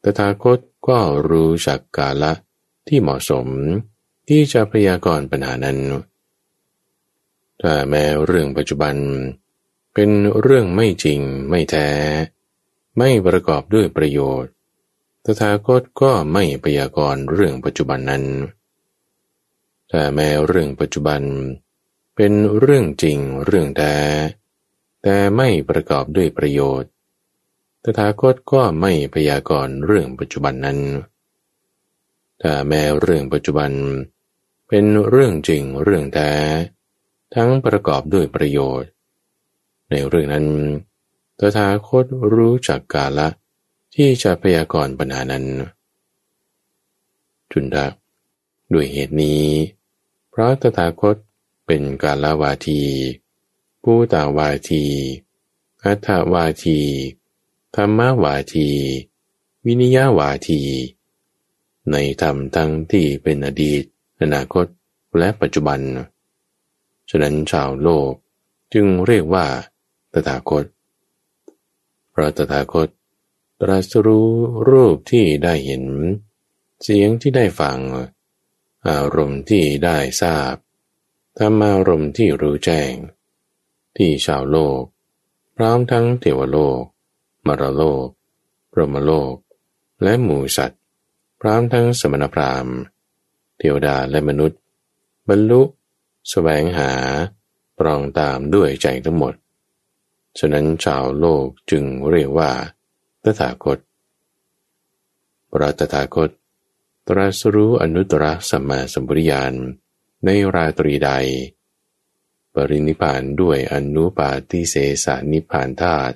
[0.02, 2.32] ตถาคตก็รู้จักกาละ
[2.88, 3.46] ที่เหมาะสม
[4.28, 5.78] ที่จะพยากรณ์ปัญหานั้น
[7.60, 11.88] ถ้าแม้เรื่องปัจจุบันเเป็นเรื่องไม่จริงไม่แท้
[12.98, 14.52] ไม่ประกอบด้วยประโยชน์
[15.24, 18.24] ตถาคตก็ไม่พยากรณ์เรื่องปัจจุบันนั้น
[19.88, 21.22] แต่แม้เรื่องปัจจุบัน
[22.16, 23.96] เป็นเรื่องจริงเรื่องแท้
[25.02, 26.90] แต่ไม่ประกอบด้วยประโยชน์
[27.82, 30.78] ตถาคตก็ไม่พยากรณ์เรื่องปัจจุบันนั้น
[32.38, 33.70] แต่แม้เรื่องปัจจุบัน
[34.68, 36.32] เป็นเรื่องจริงเรื่องแท้
[37.34, 38.90] ทั้งประกอบด้วยประโยชน์
[39.90, 40.46] ในเรื่องนั้น
[41.38, 43.28] ตถาคตรู้จักกาละ
[43.94, 45.44] ที่จะพยากรณ์ปัญหานั้น
[47.50, 47.86] จุนทะ
[48.72, 49.44] ด้วยเหตุนี้
[50.30, 51.16] เพราะตถาคต
[51.66, 52.80] เป็นกาลวาที
[53.82, 54.84] ผู้ตาวาที
[55.84, 56.80] อัฏวาที
[57.74, 58.68] ธรรมวาที
[59.64, 60.60] วินิยาวาที
[61.90, 63.82] ในธรรมทั้งที่เป็นอดีต
[64.20, 64.66] อนาคต
[65.18, 65.80] และปัจจุบัน
[67.08, 68.12] ฉะนั้นชาวโลก
[68.72, 69.46] จึงเรียกว่า
[70.12, 70.64] ตถาคต
[72.10, 72.88] เพราะตถาคต
[73.60, 74.30] ตรัสรู้
[74.68, 75.84] รูปที่ได้เห็น
[76.82, 77.78] เสียงที่ได้ฟัง
[78.88, 80.54] อารมณ์ที่ได้ทราบ
[81.38, 82.92] ธรรมารมณ์ที่รู้แจ้ง
[83.96, 84.82] ที่ชาวโลก
[85.56, 86.82] พร้อมทั้งเทวโลก
[87.46, 88.06] มรโลก
[88.72, 89.34] พรหมโลก
[90.02, 90.80] และหมูสัตว์
[91.40, 92.76] พร้อมทั้งสมณพราหมณ์
[93.58, 94.58] เทวดาและมนุษย์
[95.28, 95.68] บรรลุส
[96.30, 96.92] แสวงหา
[97.78, 99.34] ปรองตามด้วยใจทั้งหมด
[100.38, 102.50] ฉะนั้นชาวโลกจึงเรียกว่า
[103.24, 103.78] ตถาคต
[105.50, 106.30] พระตถาคต
[107.08, 109.54] ตรัสรู้อนุตตรสัมมาสัมปวิญาณ
[110.24, 111.10] ในราตรีใด
[112.54, 116.14] ปรินิพานด้วยอนุปาทิเสสนิพานธาตุ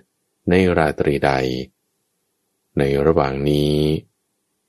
[0.49, 1.31] ในราตรีใด
[2.79, 3.77] ในระหว่างนี้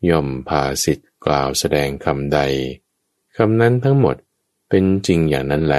[0.09, 2.39] ย่อมพาสิทธิ์กล่าวแสดงคำใด
[3.37, 4.15] คำนั้นทั้งหมด
[4.69, 5.75] เป็นจริงอย่างนั้นแล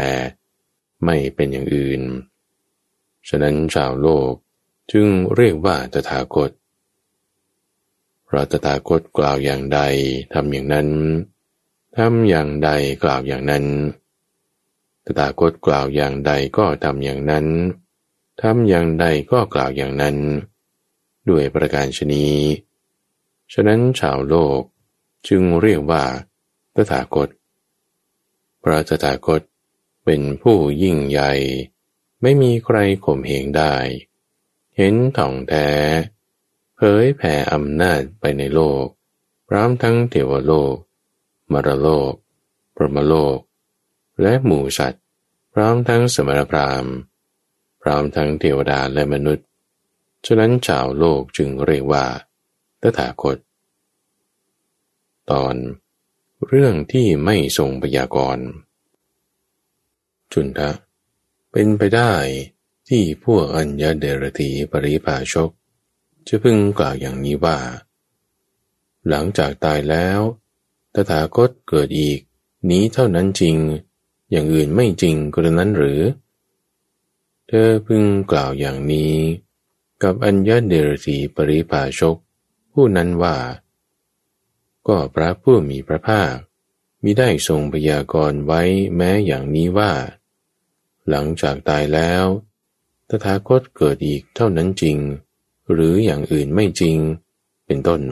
[1.05, 2.03] ไม่เป็นอย่างอื่น
[3.29, 4.33] ฉะนั้นชาวโลก
[4.93, 6.51] จึงเรียกว่าตถาคต
[8.25, 9.81] เพราะตถาคตกล่าวอย่างใด
[10.33, 10.89] ทำอย่างนั้น
[11.97, 12.71] ทำอย่างใด
[13.03, 13.65] กล่าวอย่างนั้น
[15.05, 17.47] ตถาคตกล่าวอย่างใดก็ทำอย่างนั้น
[18.43, 20.17] ทำอย่างใดก็กล่าวอย่างนั้น
[21.29, 22.27] ด้วยประการชนี
[23.53, 24.61] ฉะนั้นชาวโลก
[25.29, 26.05] จึงเรียกว่า
[26.75, 27.29] ตถาคต
[28.63, 29.41] พระตถาคต
[30.05, 31.33] เป็นผู้ยิ่งใหญ่
[32.23, 33.75] ไม่มีใครข่มเหงได้
[34.77, 35.69] เห็นท่องแท้
[36.77, 38.85] เผยแผ่อำนาจไปในโลก
[39.49, 40.77] พร้อมทั้งเทวโลก
[41.53, 42.13] มรโลก
[42.77, 43.39] ปรมโลก
[44.23, 45.05] และหมู่สัตว์
[45.53, 46.87] พร้อมทั้งสมรพราม
[47.83, 49.47] พร้อมทั้งเทวดาและมนุษย์
[50.27, 52.05] ฉะนั้นชาวโลกจึงเรียกว่า
[52.83, 53.37] ตถาคต
[55.31, 55.55] ตอน
[56.47, 58.47] เรื่องที่ไม่ทรงพยากรณ์
[60.33, 60.71] จุนทะ
[61.59, 62.13] เป็นไปได้
[62.89, 65.51] ที่พวกอัญญาเดรธีปริภาชก
[66.27, 67.59] จะพึงกล่าวอย่างนี้ว่า
[69.09, 70.21] หลังจากตายแล้ว
[70.95, 72.21] ตถาคตเกิดอีก
[72.71, 73.57] นี้เท่านั้นจริง
[74.31, 76.01] อย่างอื่นไม่จริงกระนั้นหรือ
[77.49, 79.15] เธอพึงกล่าวอย่างนี้
[80.03, 82.17] กับอัญญาเดรธีปริภาชก
[82.73, 83.37] ผู้นั้นว่า
[84.89, 86.35] ก็พระผู้มีพระภาค
[87.03, 88.63] มิได้ทรงพยากรณ์ไว้
[88.97, 89.93] แม้อย่างนี้ว่า
[91.11, 92.25] หลังจากตายแล้ว
[93.09, 94.99] ตถาคตเกิดอีกเท่านั้นจริง
[95.73, 96.99] หรืออย่างอื่นไม่จริง
[97.67, 98.03] เป็นต้น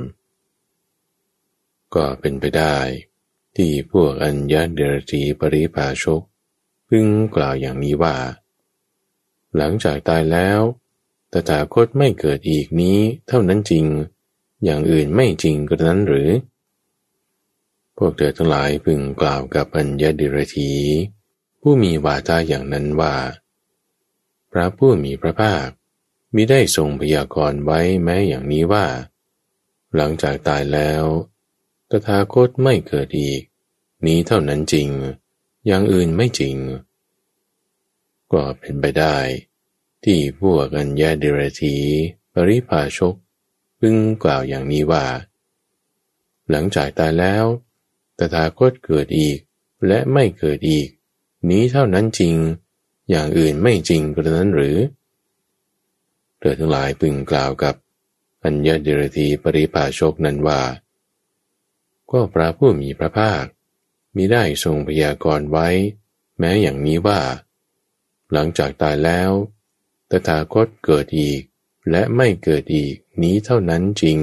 [1.94, 2.76] ก็เป็นไปได้
[3.56, 6.22] ที่พวกอัญญาเดรธีปริภาชก
[6.88, 8.16] พึงกล่าวอย่างนี้ว่า
[9.56, 10.60] หลังจากตายแล้ว
[11.32, 13.86] ตถาคตไม่เกิดอีกนี้เท่านั้นจริง
[14.64, 16.28] อย่างอื่นไม่จริงกระนั้นหรือ
[17.96, 20.72] พวกเธอทั้งหลายพึงกล่าวกับอัญญาเดรธี
[21.66, 23.16] ผู้มีวาจาอย่างนั้นว่า
[24.52, 25.68] พระผู้มีพระภาค
[26.34, 28.86] มิได้ทรงพยากรณ์ไว้แม้อย่างนี้ว่า
[29.96, 31.04] หลังจากตายแล้ว
[31.90, 33.42] ตถาคตไม่เกิดอีก
[34.06, 34.88] นี้เท่านั้นจริง
[35.66, 36.56] อย่างอื่นไม่จริง
[38.32, 39.16] ก็เป็นไปได้
[40.04, 41.76] ที่พวกอัญญาเดรธี
[42.32, 43.14] ปริภาชก
[43.80, 45.06] พึงกล่าวอย่างนี้ว่า
[46.50, 47.44] หลังจากตายแล้ว
[48.18, 49.38] ตถาคตเกิดอีก
[49.86, 50.88] และไม่เกิดอีก
[51.50, 52.36] นี้เท่านั้นจริง
[53.10, 54.76] อย่างอื่นไม่จริงกระนั้นหรือ
[56.38, 57.74] เธอทั้งหลายพึงกล่าวกับ
[58.44, 60.60] อัญญาเดรธีปริภาชกนั้นว่า
[62.10, 63.44] ก็พระผู้มีพระภาค
[64.16, 65.68] มิได้ทรงพยากรณ์ไว้
[66.38, 67.20] แม้อย่างนี้ว่า
[68.32, 69.30] หลังจากตายแล้ว
[70.10, 71.40] ตถาคตเกิดอีก
[71.90, 74.18] และไม่เกิดอีกนี้เท่านั้นจริง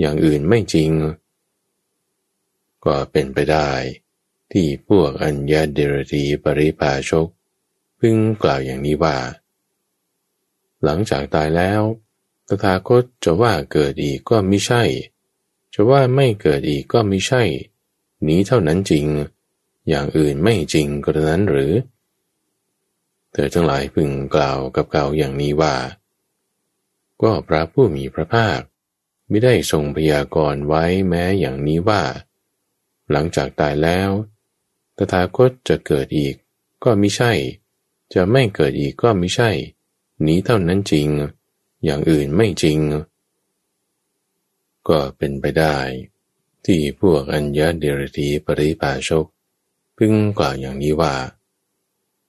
[0.00, 0.90] อย่างอื่นไม่จริง
[2.84, 3.68] ก็เป็นไปได้
[4.52, 7.28] ที่พวกอัญญาเดรธีปริภาชก
[7.98, 9.16] พึงกล่าวอย่างนี้ว่า
[10.84, 11.82] หลังจากตายแล้ว
[12.46, 14.82] ตถาคตจะว่าเกิดอีกก็ไม่ใช่
[15.74, 17.42] จะว่าไม่เกิดอีกก็ไม่ใช่
[18.26, 19.06] นี้เท่านั้นจริง
[19.88, 21.72] อย่างอื่นไม่จริงกระนั้นหรือ
[23.32, 25.74] เธอทั้งหลายพึงกล่าวกับเก่าอย่างนี้ว่า
[27.22, 28.60] ก็พระผู้มีพระภาค
[29.28, 32.02] ไม่ได้ทรงพยากรณ์ไว้แม้อย่างนี้ว่า
[33.10, 34.10] หลังจากตายแล้ว
[35.12, 36.34] ถาคตจะเกิดอีก
[36.84, 37.32] ก็ไม่ใช่
[38.14, 39.50] จะไม่เกิดอีกก็ไม่ใช่
[40.26, 41.08] นี้เท่านั้นจริง
[41.84, 42.78] อย่างอื่นไม่จริง
[44.88, 45.76] ก็เป็นไปได้
[46.66, 49.26] ที่พวกอัญญาเดรธีปริภาชก
[49.98, 51.14] พึงกล่าวอย่างนี้ว่า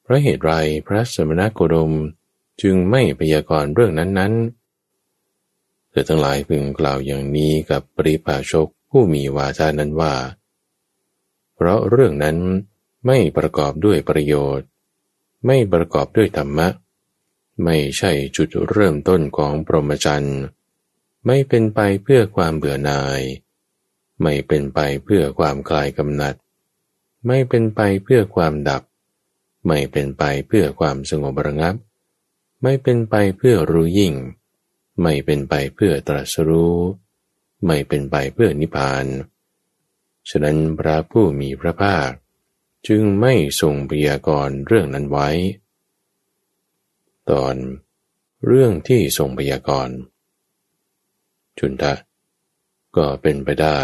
[0.02, 0.52] เพราะเหตุไร
[0.88, 1.94] พระสมณโคดม
[2.62, 10.14] จึงไม่พยากรณ์เรื่องนั้นๆเธอทั้งหลายพึงกล่าวอย่างนี้กับปริภาชกผู้มีวาจานั้นว่า
[11.56, 12.38] เพราะเรื่องนั้น
[13.06, 14.68] ไม่ประกอบด้วยประโยชน์
[15.46, 16.68] ไม่ประกอบด้วยธรรมะ
[17.64, 20.40] ไม่ใช่จุดเริ่มต้นของพรหมจรรย์
[21.26, 23.22] ไม่เป็นไปเพื่อความเบื่อหน่าย
[24.22, 26.36] ไม่เป็นไปเพื่อความคลายกำหนัด
[27.28, 28.84] ไม่เป็นไปเพื่อความดับ
[29.68, 31.76] ไม่เป็นไปเพื่อความสงบระงับ
[32.62, 34.14] ไม่เป็นไปเพื่อรู้ยิ่ง
[35.02, 36.78] ไม่เป็นไปเพื่อตรัสรู้
[37.66, 39.06] ไม่เป็นไปเพื่อนิพพาน
[40.30, 42.10] ฉะนั้นพระผู้มีพระภาค
[42.88, 45.30] จึงไม่ทรงพยากรณ์เรื่องนั้นไว้
[47.30, 47.56] ตอน
[48.46, 49.96] เรื่องที่ทรงพยากรณ์
[51.60, 51.94] จุนทะ
[52.96, 53.80] ก็เป็นไปได้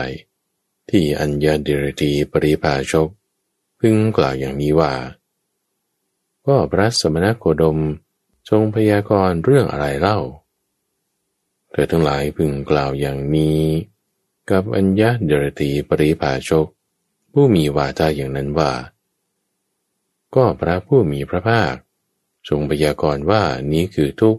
[0.89, 3.09] ที่อัญญาดิรตีปริภาชก
[3.79, 4.93] พึงกล่าวอย่างนี้ว่า
[6.45, 7.79] ก็พระสมณโคดม
[8.49, 10.19] ทรงพยากรณ์เรื่องอะไรเล่า
[11.71, 13.61] เธอทั้งหลายพึงกล่าวอย่างนี้
[14.51, 16.67] กับอัญญาเดรตีปริภาชก
[17.31, 18.71] ผู้มีวาจาอย่างนั้นว่า
[20.35, 21.73] ก็พระผู้มีพระภาค
[22.49, 24.37] ทรงพยากรณ์ว่านี้คือทุก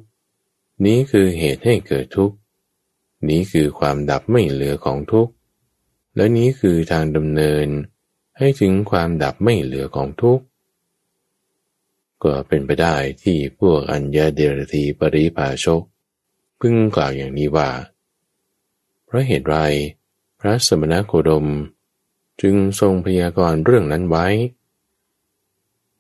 [0.84, 2.32] นี้คือเหตุให้เกิดทุก
[3.28, 5.28] นี้คือความดับไม่เหลือของทุก
[6.16, 7.66] และนี้คือทางดำเนิน
[8.38, 10.40] ให้ถึงความดับไม่เหลือของทุก
[12.22, 15.82] ก็เป็นไปได้ที่พวกอัญญาเดรธีปริภาชก
[16.61, 17.70] พึงกล่าวอย่างนี้ว่า
[19.04, 19.56] เพราะเหตุไร
[20.41, 21.47] พระสมณโคดม
[22.43, 24.26] จึงทรงพยากรณ์เรื่องนั้นไว้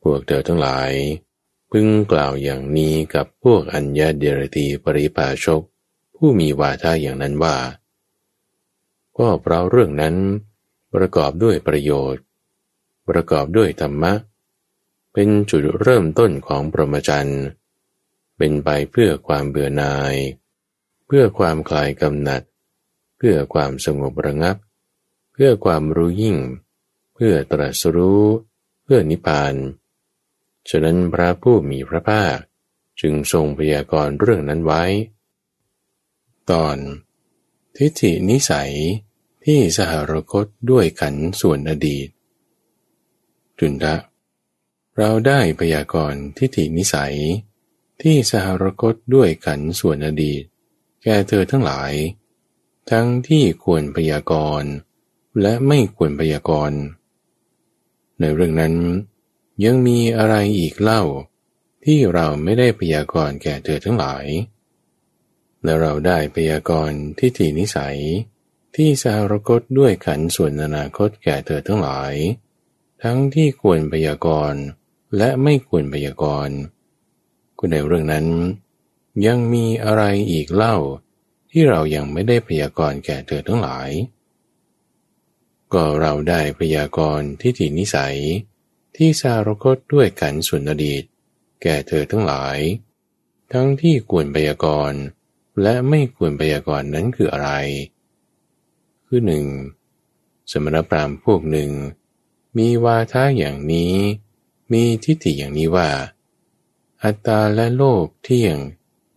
[0.02, 0.90] พวกเธอทั้งหลาย
[1.70, 5.62] พึงกล่าวอย่างนี้กับพวกอัญญาเดรตีปริปาชก
[6.16, 7.56] ผู้มีวาทาอย่างนั้นว่า
[9.18, 10.16] ก็เพราะเรื่องนั้น
[10.94, 12.22] ประกอบด้วยประโยชน์
[13.08, 14.12] ประกอบด้วยธรรมะ
[15.12, 17.30] เป็นจุดเริ่มต้นของปรมจัน
[18.36, 20.14] เป็นไปเพื่อความเบื่อหน่าย
[21.06, 22.42] เพื่อความคลายกำหนัด
[23.20, 24.56] พื่อความสงบระงับ
[25.32, 26.36] เพื่อความรู้ยิ่ง
[27.14, 28.24] เพื่อตรัสรู้
[28.82, 29.54] เพื่อนิพพาน
[30.68, 32.36] ฉะนั้นพระผู้มีพระภาค
[33.00, 34.82] จึงทรงพยากรณ์เรื่องนั้นไว้
[36.50, 36.76] ตอน
[37.76, 38.72] ทิฏฐินิสัย
[39.44, 42.08] ที่สหรคตด้วยขันส่วนอดีต
[43.58, 43.96] จุนทะ
[44.96, 47.16] เราได้พยากรณ์ทิฏฐินิสัย
[48.02, 50.42] ที่สหรคตด้วยขันส่วนอดีต
[51.02, 51.92] แก่เธอทั้งหลาย
[52.90, 54.70] ทั้งที่ควรพยากรณ์
[55.40, 56.78] และไม่ควรพยากรณ์
[58.20, 58.74] ในเรื่องนั้น
[59.64, 61.02] ยังมีอะไรอีกเล่า
[61.84, 64.26] ที่เราไม่ได้พยากรณ์แก่เธอทั้งหลาย
[65.64, 67.98] และเราได้พยากรณ์ทิฏฐินิสัย
[68.74, 72.14] ที่สารกตด้วยขันส่วนอนาคตแก่เธอทั้งหลาย
[73.02, 74.62] ทั้งที่ควรพยากรณ์
[75.16, 76.56] และไม่ควรพยากรณ์
[77.58, 78.26] ก็ในเรื่องนั้น
[79.26, 80.02] ยังมีอะไร
[80.32, 80.76] อีกเล่า
[81.50, 83.90] ที่เรายังไม่ได้พยากรณ์แก่เธอทั้งหลาย
[85.72, 88.16] ก็เราได้พยากรณ์ที่ถินิสัย
[88.96, 91.02] ที่สารคตด้วยกันส่วนอดีต
[91.62, 92.58] แก่เธอทั้งหลาย
[93.52, 95.00] ทั้งที่ควรพยากรณ์
[95.62, 97.50] และไม่ควรพยากรณ์นั้นคืออะไร
[99.06, 99.46] คือหนึ่ง
[100.50, 101.70] สมณพราหมณ์พวกหนึ่ง
[102.58, 103.94] มีวาทะอย่างนี้
[104.72, 105.88] มีทิฏฐิอย่างนี้ว่า
[107.02, 108.58] อัตตาและโลกเที่ยง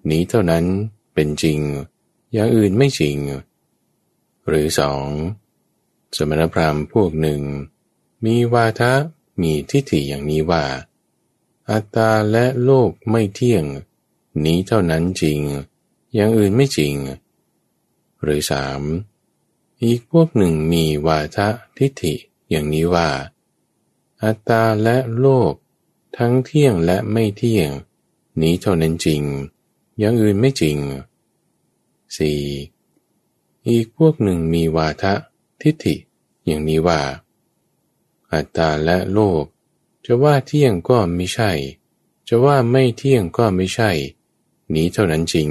[0.09, 0.65] นี้เท่านั้น
[1.13, 1.59] เป็นจริง
[2.33, 3.17] อย่างอื่นไม่จริง
[4.47, 5.05] หรือสอง
[6.15, 7.41] สมณพราหมณ์พวกหนึ่ง
[8.25, 8.93] มีวาทะ
[9.41, 10.65] มีทิฏฐิอย่างนี้ว่า
[11.71, 13.65] อัตตาและโลกไม่เที่ยง
[14.43, 15.39] นี้เท่านั้นจริง
[16.13, 16.95] อย่างอื่นไม่จริง
[18.21, 18.81] หรือสาม
[19.83, 22.13] อีกพวกหนึ่งมีวาทะทิฏฐิ
[22.49, 23.09] อย่างนี้ว่า
[24.23, 25.53] อัตตาและโลก
[26.17, 27.69] ทั้งเที่ยงและไม่เที่ยง
[28.41, 29.21] นี้เท่านั้นจริง
[29.99, 30.77] อย่างอื่นไม่จริง
[32.13, 33.67] 4.
[33.67, 35.13] อีกพวกหนึ่งมีวาทะ
[35.61, 35.95] ทิฏฐิ
[36.45, 37.01] อย่างนี้ว่า
[38.33, 39.43] อัตตาและโลก
[40.05, 41.51] จะว่าเที่ยงก็ไม่ใช่
[42.27, 43.91] จะว่าไม่เที่ยงก็ไม่ใช่
[44.73, 45.49] นี้เท่านั้นจริง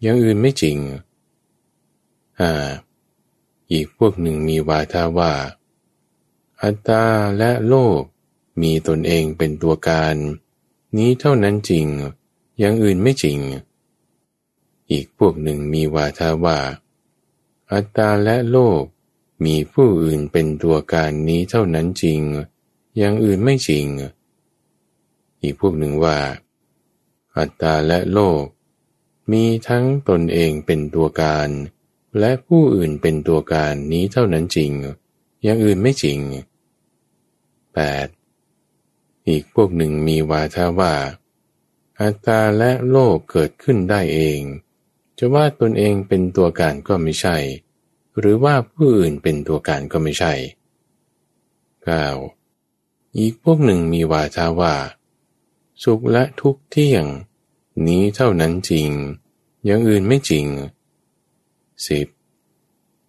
[0.00, 0.78] อย่างอื่นไม่จริง
[2.40, 2.68] อ่า
[3.72, 5.32] อีกพวกหนึ่งมีวาทาว่า
[6.62, 7.04] อัตตา
[7.38, 8.00] และโลก
[8.62, 10.16] มีตนเองเป็นตัวการ
[10.96, 11.86] นี้เท่านั้นจริง
[12.58, 13.38] อย่างอื่นไม่จริง
[14.90, 16.58] อีกพวกหนึ่งมีวาทาว่า
[17.72, 18.82] อัตตาและโลก
[19.44, 22.20] มีผู้อื่นเป็นตัวการนี้เท่านั้นจริง
[22.96, 23.86] อย่างอื่นไม่จริง
[25.42, 26.18] อีกพวกหนึ่งว่า
[27.38, 28.42] อัตตาและโลก
[29.32, 31.48] มีทั้งตนเองเป็นตัวการ
[32.18, 34.72] และผู้อื่นเป็นตัวการนี้เท่านั้นจริง
[35.42, 36.18] อย่างอื่นไม่จริง
[37.74, 39.28] 8.
[39.28, 40.94] อีกพวกหนึ่งมีวาทาว่า
[42.00, 44.40] อัตตาและโลกเกิดขึ้นได้เอง
[45.18, 47.36] จะว่าตนเองเป็นตัวการก็ไม่ใช่
[48.18, 50.32] หรือว่าผู้อื่นเป็นตัวการก็ไม่ใช่
[52.34, 53.18] 9.
[53.18, 54.74] อีกพวกหนึ่งมีวาทาว่า
[55.82, 57.04] สุขและทุกข์เที่ยง
[57.86, 58.90] นี้เท่านั้นจริง
[59.64, 60.46] อย่างอื่นไม่จริง
[61.86, 62.06] สิบ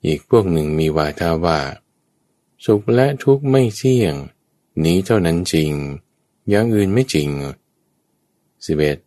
[0.06, 1.60] อีกพวกหนึ่งมีวาทาว่า
[2.66, 4.16] สุขและทุกข์ไม่เที่ยง
[4.84, 5.72] นี้เท่านั้นจริง
[6.50, 7.30] อย่างอื่นไม่จริง
[8.66, 8.98] สิบเอ็ด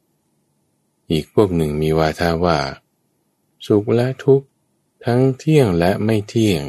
[1.11, 2.59] อีกพวกหนึ่งมีวาทาว่า
[3.67, 4.47] สุขและทุกข์
[5.05, 6.63] ทั้งเที่ยงและไม่เที่ยง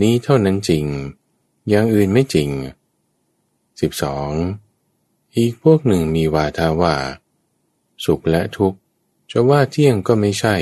[0.00, 0.84] นี้เท่านั้นจริง
[1.68, 2.50] อย่างอื่นไม่จริง
[3.80, 4.30] สิบสอง
[5.36, 6.96] อีกพวกหนึ่งมีวาทาว่า
[8.04, 8.78] สุขและทุกข์
[9.30, 10.56] จะว่าเที่ยงก็ไม่ใช่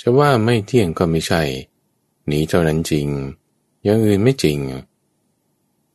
[0.00, 1.42] จะว่าไม่เที่ยงก็ไม่ใช่
[2.30, 3.08] นี้เท่านั้นจริง
[3.84, 4.58] อย่างอื่นไม่จริง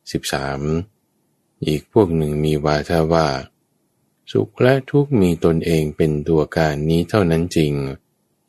[0.00, 1.66] 13.
[1.66, 3.28] อีกพวกหนึ่งมีวาทาว่า
[4.32, 7.72] สุขและทุกข์มีตนเองเป็นตัวการนี้เท่านั้นจริง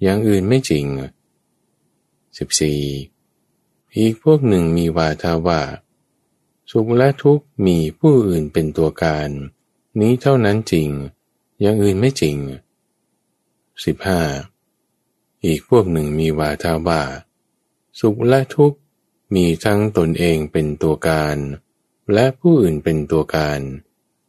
[0.06, 0.86] อย่างอื่นไม่จริง
[2.22, 3.98] 14.
[3.98, 5.62] อีกพวกหนึ่งมีวาทาว่า
[6.72, 9.30] สุขและทุกข์มีผู้อื่นเป็นตัวการ
[10.00, 10.90] นี้เท่านั้นจริง
[11.62, 12.38] อย่างอื่นไม่จริง
[14.08, 15.46] 15.
[15.46, 17.02] อีกพวกหนึ่งมีวาทาว่า
[18.00, 18.78] สุขและทุกข์
[19.36, 21.38] มีทั้งตนเองเป็นตัวการ
[22.14, 23.60] และผู้อื่นเป็นตัวการ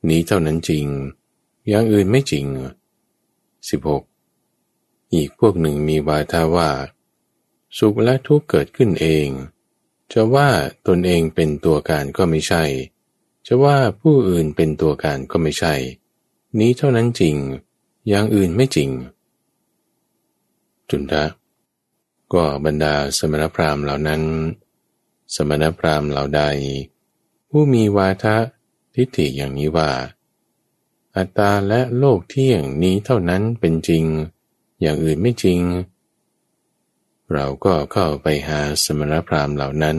[0.08, 0.86] นี้เท่านั้นจริง
[1.68, 2.46] อย่างอื่นไม่จริง
[3.70, 4.15] 16.
[5.14, 6.70] อีกพวกหนึ่งมีวาทาว่า
[7.78, 9.28] สุขและทุกข์เกิดขึ้นเอง
[10.12, 10.48] จะว่า
[10.86, 12.64] ตนเองเป็นตัวการก็ไม่ใช่
[13.46, 15.74] จะว่าผู้อื่นเป็นตัวการก็ไม่ใช่
[16.58, 17.36] นี้เท่านั้นจริง
[18.08, 18.90] อย่างอื่นไม่จริง
[20.90, 21.24] จุนทะ
[22.32, 24.22] ก็บรรดาสมณพราหมณ์เหล่านั้น
[25.34, 26.42] สมณพราหมณ์เหล่าใด
[27.50, 28.36] ผู้มีวาทะ
[28.94, 29.90] ทิฏฐิอย่างนี้ว่า
[31.16, 34.04] อัตตาและโลกเที่ยงนี้เท่านั้นเป็นจริง
[34.80, 35.60] อย่างอื่นไม่จริง
[37.32, 39.98] เราก็เข้าไปหาสมณพราหมณ์เหล่านั้น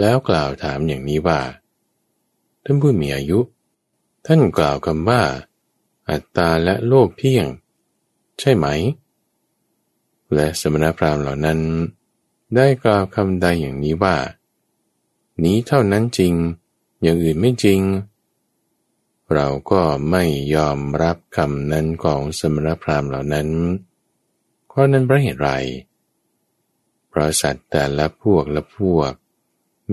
[0.00, 1.40] แล้วกล่าวถามอย่างนี้ว่า
[2.64, 3.40] ท่านผู้มีอายุ
[4.26, 5.22] ท่านกล่าวคำว่า
[6.10, 7.46] อัตตาและโลกเที่ยง
[8.38, 8.66] ใช่ไหม
[10.34, 11.60] และสมณพราหมณ์เหล่านั้น
[12.56, 14.16] ได้กล่าวคำใดอย่างนี้ว่า
[15.44, 16.34] นี้เท่านั้นจริง
[17.02, 17.80] อย่างอื่นไม่จริง
[19.32, 23.48] เราก็ไม่ยอมรับคำนั้นของสมณพราหมณ์เหล่านั้น
[24.66, 25.50] เพราะนั้นเพราะเหตุไร
[27.08, 29.12] เพราะสัตว์แต่ละพวกละพวก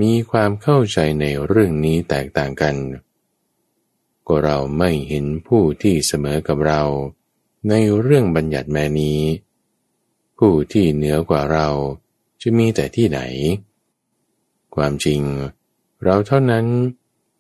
[0.01, 2.75] มีความเข้าใจในเรื่องนี้แตกต่างกัน
[4.27, 6.83] ก็เราไม่เห็นผู้ที่เสมอกับเรา
[7.69, 9.21] ในเรื่องบัญญัติแม่นี้
[10.37, 11.67] ผู้ที่เหนือกว่าเรา
[12.41, 13.19] จะมีแต่ที่ไหน
[14.75, 15.21] ความจริง
[16.03, 16.65] เราเท่านั้น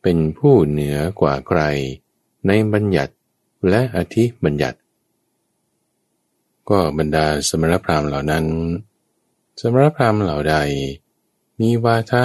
[0.01, 1.61] เป็นผู้เหนือกว่าใคร
[2.47, 3.13] ในบัญญัติ
[3.69, 4.77] และอธิบัญญัติ
[6.69, 8.45] ก็บรรดาสมณพราหมณ์เหล่านั้น
[9.59, 10.55] สมณพราหมณ์เหล่าใด
[11.59, 12.23] มีวาทะ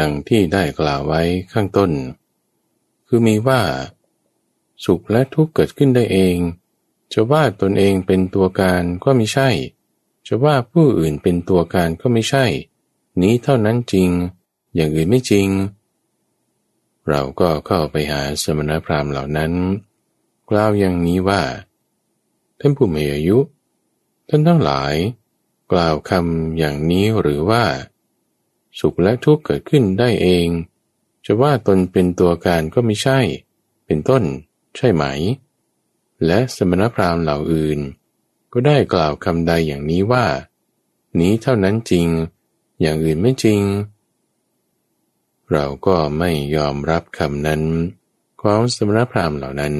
[0.00, 1.22] ดังที่ได้กล่าวไว้
[1.52, 1.90] ข้างต้น
[3.06, 3.60] คือมีว่า
[4.84, 6.36] สุขและทุกข์เกิดขึ้นได้เอง
[7.12, 9.48] จะว่าตนเองเป็นตัวการก็ไม่ใช่
[10.26, 12.44] จะว่าผู้อื่นเป็นตัวการก็ไม่ใช่
[13.20, 14.08] นี้เท่านั้นจริง
[14.74, 15.48] อย่างอื่นไม่จริง
[17.08, 19.52] เราก็เข้าไปหาสมณพราหมณ์เหล่านั้น
[20.50, 21.42] กล่าวอย่างนี้ว่า
[22.60, 23.38] ท่านผู้มีอายุ
[24.28, 24.94] ท่านทั้งหลาย
[25.72, 27.64] กล่าวคำอย่างนี้หรือว่า
[28.80, 30.46] สุขและทุกข์เกิดขึ้นได้เอง
[31.24, 33.18] จะว่าตนเป็นตัวการก็ไม่ใช่
[33.86, 34.22] เป็นต้น
[34.76, 35.04] ใช่ไหม
[36.26, 37.78] และสมณพราหมณ์เหล่าอื่น
[38.52, 40.26] ก็ได้กล่าวคำใดอย่างนี้ว่า
[41.20, 42.06] นี้เท่านั้นจริง
[42.80, 43.60] อย่างอื่นไม่จริง
[45.52, 47.62] เราก็ไม่ยอมรับคำนั้น
[48.42, 49.74] ของสมณพราหมณ์เหล่านั้น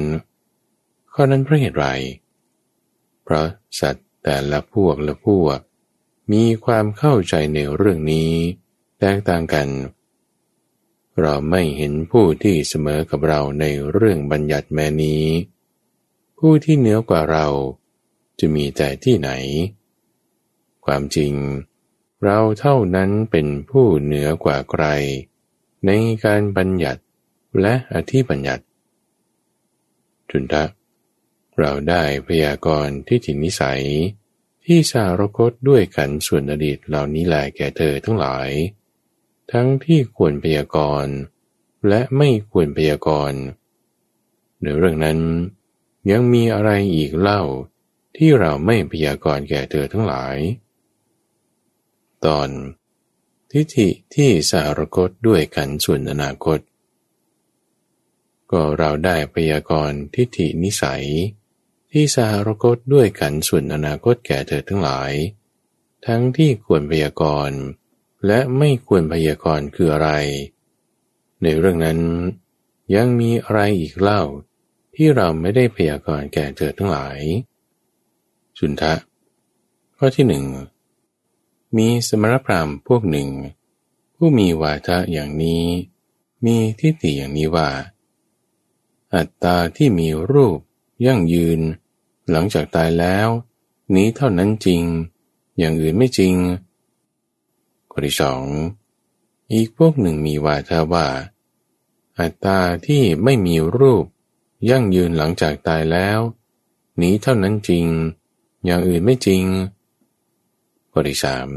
[1.13, 1.85] ข้อนั้นเพราะเหตุไร
[3.23, 3.45] เพราะ
[3.79, 5.59] สัตว์แต่ละพวกละพวก
[6.31, 8.31] มีความเข้าใจในเรื่องนี้
[8.99, 9.69] แตกต่างกัน
[11.21, 15.23] เราไม่เห็นผู้ที่เสมอกับเราในเรื่องบัญญัติแม้นี้
[16.37, 17.47] ผู้ที่เหนือกว่าเรา
[18.39, 19.29] จะมีแต่ที่ไหน
[20.85, 21.33] ความจริง
[22.23, 24.85] เราเท่านั้นเป็นผู้เหนือกว่าใคร
[25.85, 25.91] ใน
[26.25, 27.01] การบัญญัติ
[27.61, 28.63] และอธิบัญญัติ
[30.29, 30.63] จุนทะ
[31.59, 33.83] เราได้พยากรณ์ที่ถินิสัย
[34.65, 38.49] ที่สารคตด้วยขันส่วนอดีตเหล่านี้แลแก่เธอทั้งหลาย
[39.51, 41.13] ทั้งที่ควรพยากรณ์
[41.87, 43.41] และไม่ควรพยากรณ์
[44.61, 45.19] ในเรื่องนั้น
[46.11, 47.41] ยังมีอะไรอีกเล่า
[48.17, 50.35] ที่เราไม่พยากรณ์แก่เธอทั้งหลาย
[52.25, 52.49] ตอน
[53.51, 56.59] ทิฏฐิที่สารคตด้วยขันส่วนอนาคต
[58.51, 61.05] ก็เราได้พยากรณ์ทิฏฐินิสัย
[61.91, 65.11] ที่สารคตด้วยขันส่วนอนาคตแก่เธอทั้งหลาย
[66.05, 67.59] ทั้งที่ควรพยากรณ์
[68.27, 70.09] และไม่ควรพยากรณ์คืออะไร
[71.43, 71.99] ในเรื่องนั้น
[72.95, 74.23] ยังมีอะไรอีกเล่า
[74.95, 77.19] ที่เราไม่ได้พยากรณ์แก่เธอทั้งหลาย
[78.59, 78.93] สุนทะ
[79.97, 80.43] ข้อที่หนึ่ง
[81.77, 83.29] มีสมณพราหมณ์พวกหนึ่ง
[84.15, 85.65] ผู้มีวาทะอย่างนี้
[86.45, 87.69] มีทิฏฐิอย่างนี้ว่า
[89.15, 90.57] อัตตาที่มีรูป
[91.05, 91.59] ยั่งยืน
[92.29, 93.27] หลังจากตายแล้ว
[93.95, 94.83] นี้เท่านั้นจริง
[95.57, 96.35] อย่างอื่นไม่จริง
[97.91, 98.45] ข้อที่สอง
[99.53, 101.07] อีกพวกหนึ่งมีวาทะว่า
[102.19, 104.05] อัตตาที่ไม่มีรูป
[104.69, 106.19] ยั่งยืนหลังจากตายแล้ว
[107.01, 107.85] นี้เท่านั้นจริง
[108.65, 109.43] อย่างอื่นไม่จริง
[110.91, 111.49] ข้อที่สาม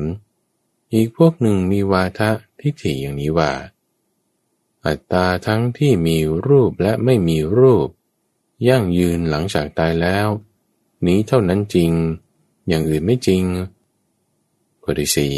[0.94, 2.30] อีกพวกหนึ่งมีวาทะ
[2.60, 3.52] ทิฏฐิอย่างนี้ว่า
[4.86, 7.88] อัตตาทั้งที่มีรูปและไม่มีรูป
[8.68, 10.28] ยั่งยืนหลังจากตายแล้ว
[11.06, 11.92] นี้เท่านั้นจริง
[12.68, 13.44] อย่างอื่นไม่จริง
[14.82, 15.36] ข้อที่สี่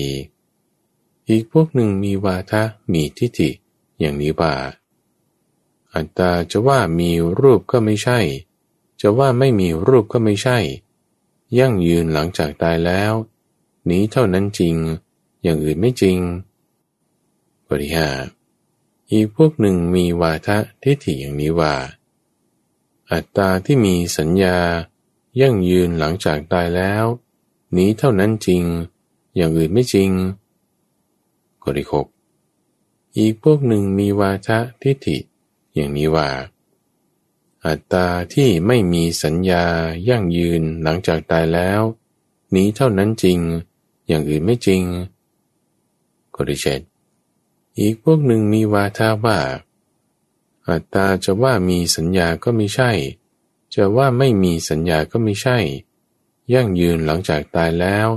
[1.28, 3.51] อีกพวกหนึ่งมีวาทะมีทิฏฐิ
[3.99, 4.55] อย่างนี้ว่า
[5.94, 8.18] อัตตาจะว่ามีรูปก็ไม่ใช่
[9.01, 10.59] จะว่าไม่มีรูปก็ไม่ใช่
[11.59, 13.12] ยั่งยืนหลังจากตายแล้ว
[13.91, 14.76] นี้เท่านั้นจริง
[15.43, 16.18] อย่างอื่นไม่จริง
[17.68, 18.11] บริหา
[19.11, 21.74] อีกพวกหนึ่งมีวาทะทิฏฐิอย่างนี้ว่า
[23.12, 24.59] อัตตาที่มีสัญญา
[25.41, 27.05] ยั่งยืนหลังจากตายแล้ว
[27.76, 28.62] นี้เท่านั้นจริง
[29.37, 30.11] อย่างอื่นไม่จริง
[31.62, 32.07] กริหก
[33.16, 35.18] อีกพวกหนึ่งมีวาทะทิฏฐิ
[35.74, 36.28] อย่างนี้ว่า
[37.66, 39.64] อัตตาที่ไม่มีสัญญา
[40.09, 41.80] ยั่งยืนหลังจากตายแล้ว
[42.55, 43.39] นี้เท่านั้นจริง
[44.07, 44.83] อย่างอื่นไม่จริง
[46.35, 46.81] กริเชต
[47.79, 49.39] อีกพวกหนึ่งมีวาทาว่า
[50.69, 52.91] อัตตาจะว่ามีสัญญาก็ไม่ใช่
[53.75, 55.59] จะว่าไม่มีสัญญาก็ไม่ใช่
[56.53, 58.09] ยั่งยืนหลังจากตายแล้ว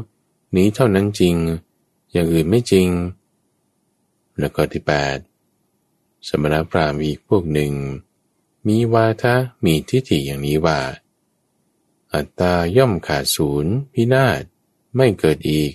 [0.55, 1.35] นี้เท่านั้นจริง
[2.11, 2.89] อย่างอื่นไม่จริง
[4.39, 5.17] แล้วก็ที่แปด
[6.27, 7.73] สมณพราหมณ์อีกพวกหนึ่ง
[8.67, 9.35] มีวาทะ
[9.65, 10.79] มีทิฏฐิอย่างนี้ว่า
[12.13, 14.41] อัตตาย่อมขาดศูนย์พินาศ
[14.95, 15.71] ไม่เกิดอีก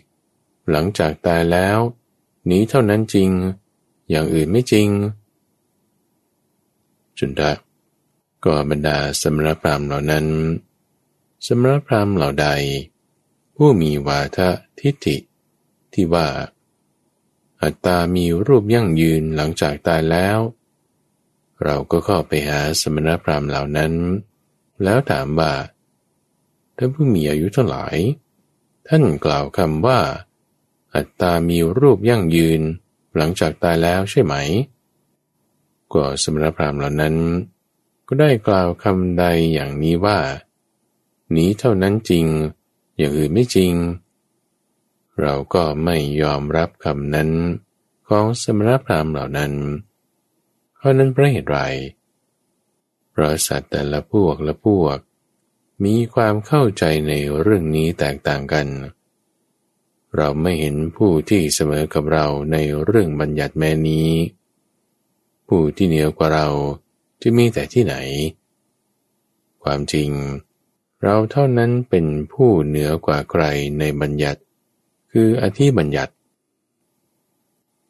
[0.71, 1.79] หลังจากตายแล้ว
[2.51, 3.31] นี้เท่านั้นจริง
[4.11, 4.89] อย่างอื่นไม่จริง
[7.19, 7.53] จุนทะ
[8.45, 10.27] ก็บรรดาสมณพราหมณ์เหล่านั้น
[11.47, 12.49] สมณพราหมณ์เหล่าใด
[13.57, 15.17] ผู้มีวาทะทิฏฐิ
[15.93, 16.29] ที่ว่า
[17.63, 20.39] อัตตามีรูปยั่งยืนหลังจากตายแล้ว
[21.65, 23.93] เราก็เข้าไปหาสมณพราหมณ์เหล่านั้น
[24.83, 25.53] แล้วถามว่า
[26.77, 27.87] ท่านผู้มีอายุเท่าไหร่
[28.89, 29.99] ท่านกล่าวคำว่า
[30.95, 32.61] อัตตามีรูปยั่งยืน
[33.17, 34.35] หลังจากตายแล้วใช่ไหม
[35.93, 37.17] ก็สมณพราหมณ์เหล่านั้น
[38.07, 39.25] ก็ได้กล่าวคำใด
[39.55, 40.19] อย่างนี้ว่า
[41.37, 42.27] นี้เท่านั้นจริง
[42.97, 43.73] อย่างอื่นไม่จริง
[45.21, 47.31] เราก็ไม่ยอมรับคำนั้น
[48.09, 49.53] ของสมณพราหมณ์เหล่านั้น
[50.75, 51.59] เพราะนั้นเพราะเหตุไร
[53.11, 54.99] เพราะสัตว์แต่ละพวกละพวก
[55.85, 64.09] มีความเข้าใจในเรื่องนี้แตกต่างกันเเราไม่เห็นผู้ที่เสมอกับเราในเรื่องบัญญัติแม้นี้
[65.49, 66.49] ผู้ที่เหนือกว่าเรา
[67.23, 67.95] จะมีแต่ที่ไหน
[69.63, 70.11] ความจริง
[71.03, 73.45] เราเท่านั้นเป็นผู้เหนือกว่าใคร
[73.79, 74.41] ในบัญญัติ
[75.13, 76.13] คืออธิบัญญัติ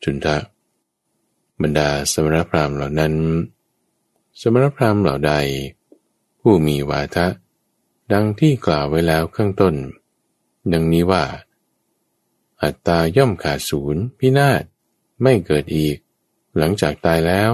[0.03, 0.37] จุนทะ
[1.62, 3.14] บรรดาสมณพราหมณ์เหล่านั้น
[4.41, 5.33] สมณพราหมณ์เหล่าใด
[6.41, 7.27] ผู้มีวาทะ
[8.12, 9.75] ดังที่กล่าวไว้แล้วข้างต้น
[10.72, 11.25] ดังนี้ว่า
[12.64, 14.62] อัตตาย่อมขาดศูนย์พินาศ
[15.22, 15.96] ไม่เกิดอีก
[16.56, 17.52] หลังจากตายแล้ว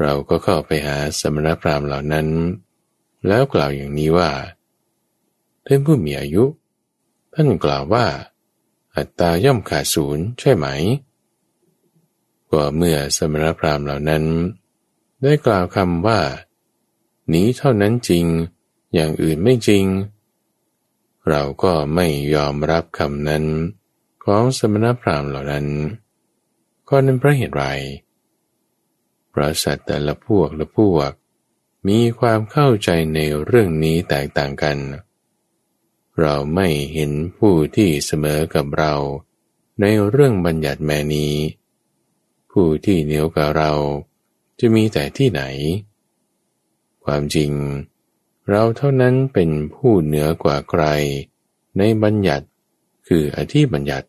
[0.00, 2.28] เราก็เข้าไปหาสมณพราหมณ์เหล่านั้น
[3.26, 4.30] แล้วกล่าวอย่างนี้ว่า
[5.66, 6.44] ท่านผู้มีอายุ
[7.34, 8.06] ท่านกล่าวว่า
[8.96, 10.66] อัตตาย่อมขาดศูนย์ใช่ไหม
[12.50, 14.24] ก็เมื่อสมณพราหมณ์เหล่านั้น
[15.22, 16.20] ได้กล่าวคำว่า
[17.32, 18.26] นี้เท่านั้นจริง
[18.94, 19.84] อย่างอื่นไม่จริง
[21.30, 23.44] เราก็ไม่ยอมรับคำนั้น
[24.24, 25.66] ของสมณพราหมณ์เหล่านั้น
[26.88, 27.64] ก็นั้นเพราะเหตุไร
[29.32, 31.10] พระสัตว์แต่ละพวกละพวก
[31.88, 34.78] มีความเข้าใจในเรื่องนี้แตกต่างกัน
[36.20, 38.94] เราไม่เห็นผู้ที่เสมอกับเรา
[39.80, 41.34] ในเรื่องบัญญัติแม่นี้
[42.50, 43.72] ผู้ที่เหนียวกับเรา
[44.58, 45.42] จะมีแต่ที่ไหน
[47.04, 47.50] ความจริง
[47.88, 50.84] เเราเท่านั้นเป็นผู้เหนือกว่าใคร
[51.78, 52.46] ในบัญญัติ
[53.08, 54.08] คืออธิบัญญัติ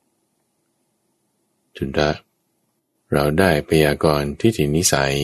[1.75, 2.11] จุนทะ
[3.11, 5.15] เราได้พยากรณ์ทิฏฐินิสัย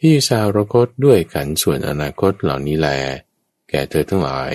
[0.00, 2.88] ที่สาวรคตด้วยขันส่วนอนาคตเหล่านี้แล
[3.68, 4.54] แก่เธอทั้งหลาย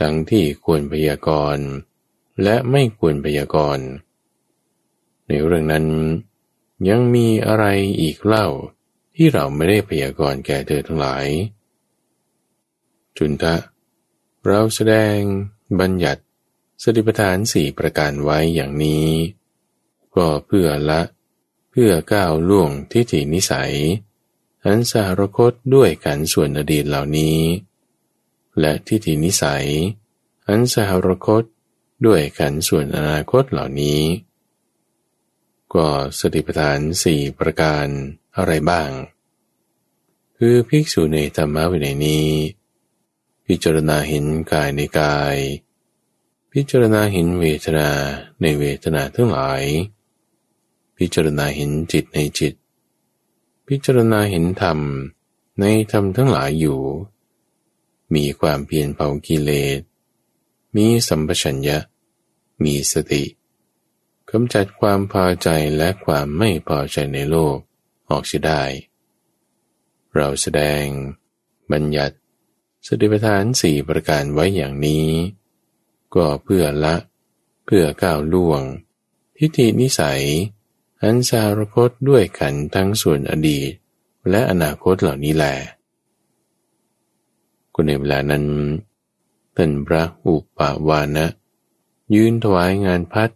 [0.00, 1.66] ทั้งที่ควรพยากรณ์
[2.42, 3.86] และไม่ควรพยากรณ์
[5.28, 5.86] ในเรื่องนั้น
[6.88, 7.64] ยังมีอะไร
[8.00, 8.48] อีกเล่า
[9.14, 11.26] ที่เราไม่ได้พยากรณ์แก่เธอทั้งหลาย
[13.18, 13.54] จุนทะ
[14.46, 15.18] เราแสดง
[15.80, 16.22] บัญญัติ
[16.82, 19.08] สติปัฏฐานสี่ประการไว้อย่างนี้
[20.16, 21.00] ก็เพื่อละ
[21.70, 23.74] เพื่อก้าวล่วงทิฏฐินิสัย
[24.64, 27.38] อันสารคตด้วยกันส่วนอดีตเหล่านี้
[28.60, 29.66] และทิฏฐินิสัย
[30.48, 31.44] อันสารคต
[32.06, 34.02] ด้วยกันส่วนอนาคตเหล่านี้
[35.74, 35.88] ก็
[36.18, 37.86] สติปัฏฐานสี่ประการ
[38.36, 38.90] อะไรบ้าง
[40.36, 42.26] คือภิกษุในธรรมวินัยนี้
[43.46, 45.36] พิจารณาเห็นกายในกาย
[46.52, 47.88] พิจารณาเห็นเวทนา
[48.40, 49.62] ในเวทนาทั้งหลาย
[50.96, 52.54] พิจารณาเห็นจิตในจิต
[53.68, 54.78] พิจารณาเห็นธรรม
[55.60, 56.80] ในธรรมทั้งหลายอยู่
[58.14, 59.80] มีความเพียรเผากิเลส
[60.76, 61.78] มีสัมปชัญญะ
[62.62, 63.24] มีสติ
[64.30, 67.56] กำจัดความพอใจและความไม่พอใจในโลก
[68.08, 68.62] ออกเสียได้
[70.14, 70.84] เราแสดง
[71.72, 72.16] บัญญัติ
[72.86, 75.06] สติปัฏฐานสี่ประการไว้อย่างนี้
[76.14, 76.94] ก็เพื่อละ
[77.64, 78.62] เพื่อก้าวล่วง
[79.36, 80.22] ทิฏฐินิสัย
[81.02, 83.70] อันสารคตด้วยขันทั้งส่วนอดีต
[84.30, 85.54] และอนาคตเหล่านี้แหละ
[87.74, 88.44] กุในเวลานั้น
[89.56, 91.26] ท่านพระอุปาวานะ
[92.14, 93.30] ยืนถวายงานพัด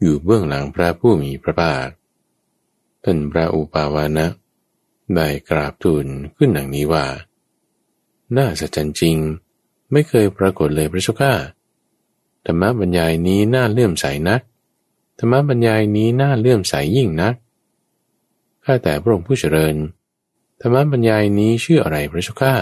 [0.00, 1.88] อยู่เบื้องหลังพระผู้มีพระภาค
[3.04, 4.26] ท่านพระอุปาวานะ
[5.14, 7.04] ได้กราบทูลขึ้นหนังนี้ว่า
[8.36, 9.16] น่าสัจจริง
[9.92, 11.32] ไม่เคยปรากฏเลยพระชุก้า
[12.46, 14.40] ธรรมบรรยายนี้น่าเลื่อมใสนัก
[15.18, 17.34] ธรรมบรรยายนี้น่าเลื่อมใสยิ่งนัก
[18.64, 19.76] ข้าแต่พระองค์ผู้เจริญ
[20.60, 22.54] ธรรมบรรยายนี้ชื่ออะไรพระชุก้า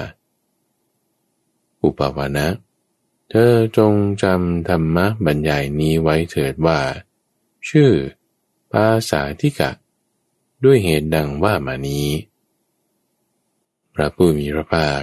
[1.83, 2.49] อุปาวานะ
[3.31, 4.97] เธอจงจำธรรม
[5.27, 6.81] บรรยายนี้ไว้เถิดว่า
[7.69, 7.91] ชื่อ
[8.73, 9.71] ภาษาทิกะ
[10.65, 12.09] ด้วยเหตุดังว่ามานี้
[13.95, 15.03] พระผู้มีพระภาค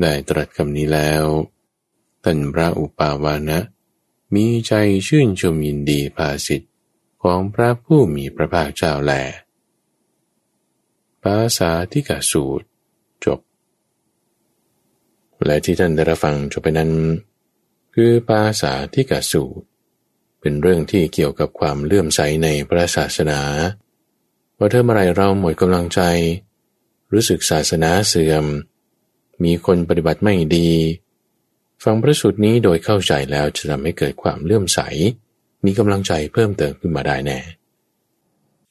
[0.00, 1.24] ได้ตรัสคำนี้แล้ว
[2.24, 3.58] ท่านพระอุปาวานะ
[4.34, 4.72] มีใจ
[5.06, 6.72] ชื่นชมยินดีภาสิทธิ์
[7.22, 9.12] ของพระผู้มีพระภาคเจ้าแล
[11.22, 12.66] ภาษาที่กสูตร
[13.24, 13.40] จบ
[15.44, 16.92] และที่ท่านได้รับฟังจบไปนั้น
[17.94, 19.64] คือภาษาที่กสูตร
[20.40, 23.40] เป็นเรื่องที่เกี่ยวกับความเลื่อมใสในพระศาสนา
[24.58, 26.00] ว่าเธอเมื่อไรเราหมดกำลังใจ
[27.12, 28.44] รู้สึกศาสนาเสื่อม
[29.44, 30.70] มีคนปฏิบัติไม่ดี
[31.84, 34.80] ฟังพระสูตรนี้โดยเข้าใจแล้วจะทำให้เกิดความเลื่อมใส
[35.64, 37.40] มีกำลังใจเพิ่มเติมขึ้นมาได้แน่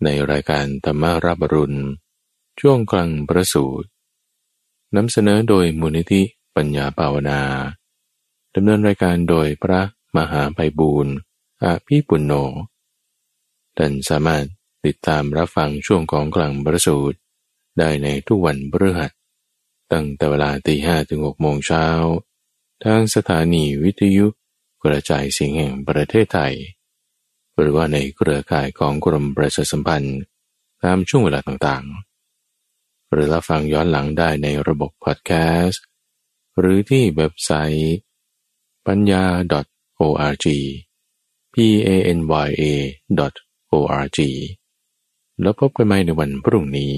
[0.03, 1.79] ในรายการธรรมารับรุณ
[2.59, 3.87] ช่วงกลางประสูตร
[4.95, 6.21] นำเสนอโดยมูลนิธิ
[6.55, 7.41] ปัญญาภาวนา
[8.55, 9.81] ดำเนินรายการโดยพระ
[10.17, 11.13] มหาไพบูรณ์
[11.63, 12.33] อาภีปุณโญ
[13.77, 14.45] ท่านสามารถ
[14.85, 17.17] ติดตามรับฟังช่วงของกลางประสูตร
[17.77, 19.11] ได้ในทุกวันพฤหัส
[19.91, 21.85] ตั้งแต่เวลาตีห้ถึงหกโมงเช้า
[22.83, 24.27] ทางสถานีวิทยุ
[24.83, 26.55] กระจายเสียงแห่งประเทศไทย
[27.57, 30.19] หรือว่าในเครือข่ายของกรมประชาสัมพันธ์
[30.83, 35.31] ตามช่วงเวลาต่างๆ หรือรับฟังย้อนหลังได้ในระบบพอดแค
[35.63, 35.83] สต์
[36.59, 37.97] หรือที่เว็บไซต์
[38.87, 39.23] ปัญญา
[39.99, 40.47] .org
[41.53, 41.55] p
[41.87, 42.63] a n y a
[43.71, 44.19] .org
[45.41, 46.95] แล้วพบกันใหม่ในวันพรุ่งนี้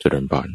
[0.00, 0.48] จุดนบอน